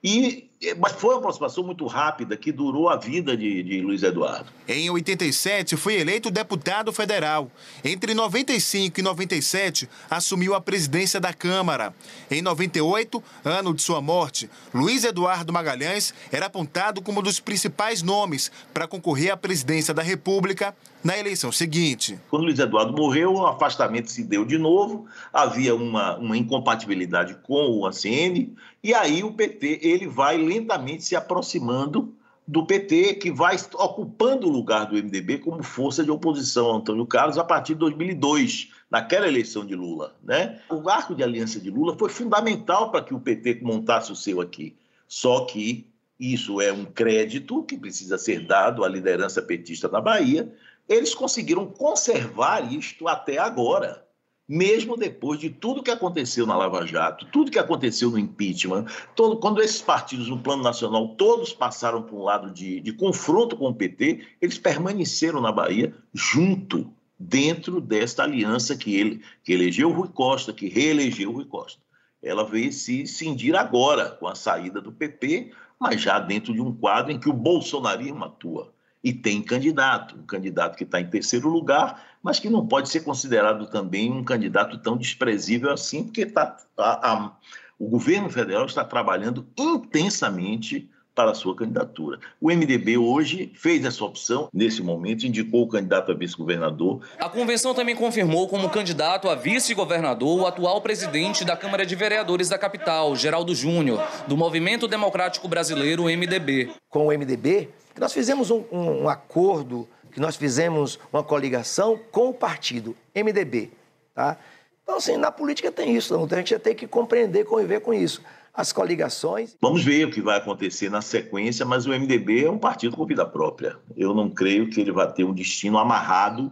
E, 0.04 0.51
mas 0.78 0.92
foi 0.94 1.16
uma 1.16 1.20
aproximação 1.20 1.64
muito 1.64 1.88
rápida 1.88 2.38
que 2.38 2.52
durou 2.52 2.88
a 2.88 2.96
vida 2.96 3.36
de, 3.36 3.64
de 3.64 3.82
Luiz 3.82 4.04
Eduardo. 4.04 4.46
Em 4.68 4.90
87, 4.92 5.76
foi 5.76 5.96
eleito 5.96 6.30
deputado 6.30 6.94
federal. 6.94 7.50
Entre 7.84 8.14
95 8.14 9.00
e 9.00 9.04
97, 9.04 9.90
assumiu 10.10 10.54
a 10.54 10.62
presidência 10.62 11.20
da 11.20 11.34
Câmara. 11.34 11.94
Em 12.30 12.44
98, 12.44 13.24
ano 13.44 13.74
de 13.74 13.82
sua 13.82 14.02
morte, 14.02 14.50
Luiz 14.72 15.04
Eduardo 15.04 15.52
Magalhães 15.52 16.14
era 16.32 16.46
apontado 16.46 17.02
como 17.02 17.22
um 17.22 17.24
dos 17.24 17.40
principais 17.40 18.04
nomes 18.04 18.52
para 18.72 18.88
concorrer 18.88 19.32
à 19.32 19.38
presidência 19.38 19.94
da 19.96 20.04
República 20.04 20.76
na 21.04 21.18
eleição 21.18 21.52
seguinte. 21.52 22.20
Quando 22.30 22.44
Luiz 22.44 22.60
Eduardo 22.60 22.94
morreu, 22.94 23.34
o 23.34 23.48
afastamento 23.48 24.12
se 24.12 24.24
deu 24.24 24.46
de 24.46 24.58
novo, 24.58 25.08
havia 25.34 25.74
uma, 25.74 26.18
uma 26.18 26.38
incompatibilidade 26.38 27.36
com 27.42 27.80
o 27.80 27.88
ACN, 27.88 28.54
e 28.84 28.94
aí 28.94 29.24
o 29.24 29.32
PT 29.32 29.80
ele 29.82 30.08
vai 30.08 30.38
lentamente 30.52 31.04
se 31.04 31.16
aproximando 31.16 32.14
do 32.46 32.66
PT, 32.66 33.16
que 33.16 33.32
vai 33.32 33.56
ocupando 33.76 34.48
o 34.48 34.52
lugar 34.52 34.86
do 34.86 34.96
MDB 34.96 35.38
como 35.38 35.64
força 35.64 36.04
de 36.04 36.12
oposição 36.12 36.66
ao 36.66 36.78
Antônio 36.78 37.06
Carlos 37.06 37.38
a 37.38 37.44
partir 37.44 37.74
de 37.74 37.80
2002, 37.80 38.72
naquela 38.90 39.28
eleição 39.28 39.66
de 39.66 39.76
Lula. 39.76 40.16
Né? 40.22 40.60
O 40.70 40.90
arco 40.90 41.16
de 41.16 41.24
aliança 41.24 41.60
de 41.60 41.70
Lula 41.70 41.98
foi 41.98 42.10
fundamental 42.10 42.92
para 42.92 43.04
que 43.04 43.14
o 43.14 43.20
PT 43.20 43.60
montasse 43.62 44.12
o 44.12 44.16
seu 44.16 44.42
aqui. 44.42 44.76
Só 45.08 45.46
que 45.46 45.88
isso 46.20 46.60
é 46.60 46.74
um 46.74 46.84
crédito 46.84 47.64
que 47.64 47.78
precisa 47.78 48.18
ser 48.18 48.46
dado 48.46 48.84
à 48.84 48.90
liderança 48.90 49.42
petista 49.42 49.88
na 49.88 50.02
Bahia, 50.02 50.54
eles 50.90 51.16
conseguiram 51.16 51.66
conservar 51.66 52.72
isto 52.74 53.08
até 53.08 53.38
agora, 53.38 54.06
mesmo 54.52 54.98
depois 54.98 55.40
de 55.40 55.50
tudo 55.50 55.82
que 55.82 55.90
aconteceu 55.90 56.46
na 56.46 56.58
Lava 56.58 56.86
Jato, 56.86 57.26
tudo 57.28 57.50
que 57.50 57.58
aconteceu 57.58 58.12
no 58.12 58.20
impeachment, 58.20 58.86
todo, 59.16 59.38
quando 59.38 59.62
esses 59.62 59.82
partidos 59.82 60.28
no 60.28 60.38
plano 60.38 60.62
nacional 60.62 61.16
todos 61.16 61.54
passaram 61.54 62.04
para 62.04 62.14
um 62.14 62.24
lado 62.24 62.52
de, 62.52 62.82
de 62.82 62.92
confronto 62.92 63.56
com 63.56 63.70
o 63.70 63.74
PT, 63.74 64.20
eles 64.42 64.58
permaneceram 64.58 65.40
na 65.40 65.54
Bahia 65.54 65.96
junto, 66.14 66.94
dentro 67.18 67.80
desta 67.80 68.24
aliança 68.24 68.76
que 68.76 68.94
ele 68.94 69.22
que 69.42 69.54
elegeu 69.54 69.90
Rui 69.90 70.10
Costa, 70.10 70.52
que 70.52 70.68
reelegeu 70.68 71.32
Rui 71.32 71.46
Costa. 71.46 71.80
Ela 72.22 72.44
veio 72.44 72.74
se 72.74 73.08
cindir 73.08 73.56
agora 73.56 74.10
com 74.10 74.28
a 74.28 74.36
saída 74.36 74.82
do 74.82 74.92
PP, 74.92 75.54
mas 75.80 76.02
já 76.02 76.20
dentro 76.20 76.52
de 76.52 76.60
um 76.60 76.74
quadro 76.74 77.14
em 77.14 77.20
que 77.20 77.30
o 77.30 77.34
bolsonarismo 77.34 78.26
atua 78.26 78.74
e 79.04 79.14
tem 79.14 79.42
candidato, 79.42 80.16
um 80.16 80.26
candidato 80.26 80.78
que 80.78 80.84
está 80.84 81.00
em 81.02 81.10
terceiro 81.10 81.50
lugar, 81.50 82.11
mas 82.22 82.40
que 82.40 82.50
não 82.50 82.66
pode 82.66 82.90
ser 82.90 83.02
considerado 83.02 83.68
também 83.68 84.12
um 84.12 84.24
candidato 84.24 84.78
tão 84.78 84.98
desprezível 84.98 85.72
assim, 85.72 86.04
porque 86.04 86.26
tá, 86.26 86.58
a, 86.78 87.12
a, 87.12 87.32
o 87.80 87.88
governo 87.88 88.30
federal 88.30 88.66
está 88.66 88.84
trabalhando 88.84 89.48
intensamente 89.58 90.90
para 91.14 91.32
a 91.32 91.36
sua 91.36 91.56
candidatura. 91.56 92.20
O 92.40 92.50
MDB 92.50 92.98
hoje 92.98 93.52
fez 93.56 93.84
essa 93.84 94.04
opção, 94.04 94.50
nesse 94.54 94.82
momento, 94.82 95.26
indicou 95.26 95.64
o 95.64 95.68
candidato 95.68 96.12
a 96.12 96.16
vice-governador. 96.16 97.02
A 97.20 97.30
convenção 97.30 97.74
também 97.74 97.96
confirmou 97.96 98.48
como 98.48 98.70
candidato 98.70 99.30
a 99.30 99.36
vice-governador 99.36 100.42
o 100.42 100.48
atual 100.48 100.82
presidente 100.82 101.44
da 101.44 101.58
Câmara 101.58 101.86
de 101.86 101.96
Vereadores 101.96 102.50
da 102.50 102.58
capital, 102.58 103.16
Geraldo 103.16 103.54
Júnior, 103.54 104.02
do 104.28 104.38
Movimento 104.38 104.88
Democrático 104.88 105.48
Brasileiro, 105.48 106.04
MDB. 106.04 106.72
Com 106.90 107.08
o 107.08 107.10
MDB, 107.10 107.70
nós 108.00 108.14
fizemos 108.14 108.50
um, 108.50 108.64
um, 108.72 109.04
um 109.04 109.10
acordo, 109.10 109.88
que 110.12 110.20
nós 110.20 110.36
fizemos 110.36 111.00
uma 111.12 111.24
coligação 111.24 112.00
com 112.12 112.30
o 112.30 112.34
partido 112.34 112.96
MDB. 113.16 113.72
Tá? 114.14 114.38
Então, 114.84 114.98
assim, 114.98 115.18
na 115.18 115.32
política 115.32 115.72
tem 115.72 115.96
isso, 115.96 116.14
então 116.14 116.38
a 116.38 116.42
gente 116.42 116.58
tem 116.60 116.76
que 116.76 116.88
compreender, 116.88 117.46
conviver 117.46 117.80
com 117.82 117.94
isso. 117.94 118.22
As 118.54 118.74
coligações. 118.74 119.56
Vamos 119.62 119.82
ver 119.82 120.06
o 120.06 120.12
que 120.12 120.22
vai 120.22 120.38
acontecer 120.38 120.90
na 120.90 121.02
sequência, 121.02 121.66
mas 121.66 121.86
o 121.86 121.92
MDB 121.92 122.46
é 122.46 122.52
um 122.52 122.58
partido 122.58 122.98
com 122.98 123.06
vida 123.06 123.26
própria. 123.26 123.78
Eu 123.96 124.14
não 124.14 124.30
creio 124.30 124.70
que 124.70 124.82
ele 124.82 124.92
vai 124.92 125.10
ter 125.12 125.24
um 125.24 125.34
destino 125.34 125.78
amarrado 125.78 126.52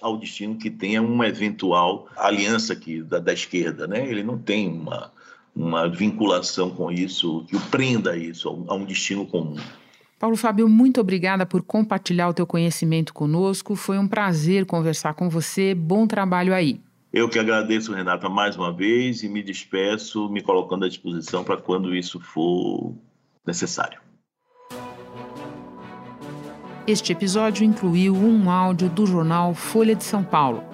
ao 0.00 0.16
destino 0.16 0.56
que 0.56 0.70
tenha 0.70 1.02
uma 1.02 1.26
eventual 1.26 2.06
aliança 2.16 2.72
aqui 2.72 3.02
da, 3.02 3.18
da 3.18 3.32
esquerda, 3.32 3.88
né? 3.88 4.08
Ele 4.08 4.22
não 4.22 4.38
tem 4.38 4.68
uma, 4.68 5.10
uma 5.54 5.88
vinculação 5.88 6.70
com 6.70 6.92
isso 6.92 7.44
que 7.48 7.56
o 7.56 7.60
prenda 7.62 8.16
isso, 8.16 8.64
a 8.68 8.74
um 8.74 8.84
destino 8.84 9.26
comum. 9.26 9.56
Paulo 10.18 10.36
Fábio, 10.36 10.68
muito 10.68 11.00
obrigada 11.00 11.46
por 11.46 11.62
compartilhar 11.62 12.28
o 12.28 12.34
teu 12.34 12.44
conhecimento 12.44 13.14
conosco. 13.14 13.76
Foi 13.76 13.96
um 13.98 14.08
prazer 14.08 14.66
conversar 14.66 15.14
com 15.14 15.30
você. 15.30 15.74
Bom 15.74 16.08
trabalho 16.08 16.52
aí. 16.52 16.80
Eu 17.12 17.28
que 17.28 17.38
agradeço, 17.38 17.92
Renata, 17.92 18.28
mais 18.28 18.56
uma 18.56 18.72
vez 18.72 19.22
e 19.22 19.28
me 19.28 19.42
despeço, 19.42 20.28
me 20.28 20.42
colocando 20.42 20.84
à 20.84 20.88
disposição 20.88 21.44
para 21.44 21.56
quando 21.56 21.94
isso 21.94 22.18
for 22.18 22.92
necessário. 23.46 24.00
Este 26.84 27.12
episódio 27.12 27.64
incluiu 27.64 28.14
um 28.14 28.50
áudio 28.50 28.88
do 28.88 29.06
jornal 29.06 29.54
Folha 29.54 29.94
de 29.94 30.02
São 30.02 30.24
Paulo. 30.24 30.64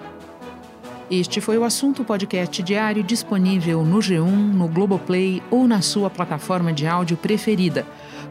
Este 1.09 1.39
foi 1.39 1.57
o 1.57 1.63
assunto 1.63 2.03
podcast 2.03 2.63
diário 2.63 3.03
disponível 3.03 3.83
no 3.83 3.99
G1, 3.99 4.25
no 4.25 4.67
Globoplay 4.67 5.43
ou 5.51 5.67
na 5.67 5.81
sua 5.81 6.09
plataforma 6.09 6.73
de 6.73 6.87
áudio 6.87 7.15
preferida. 7.15 7.85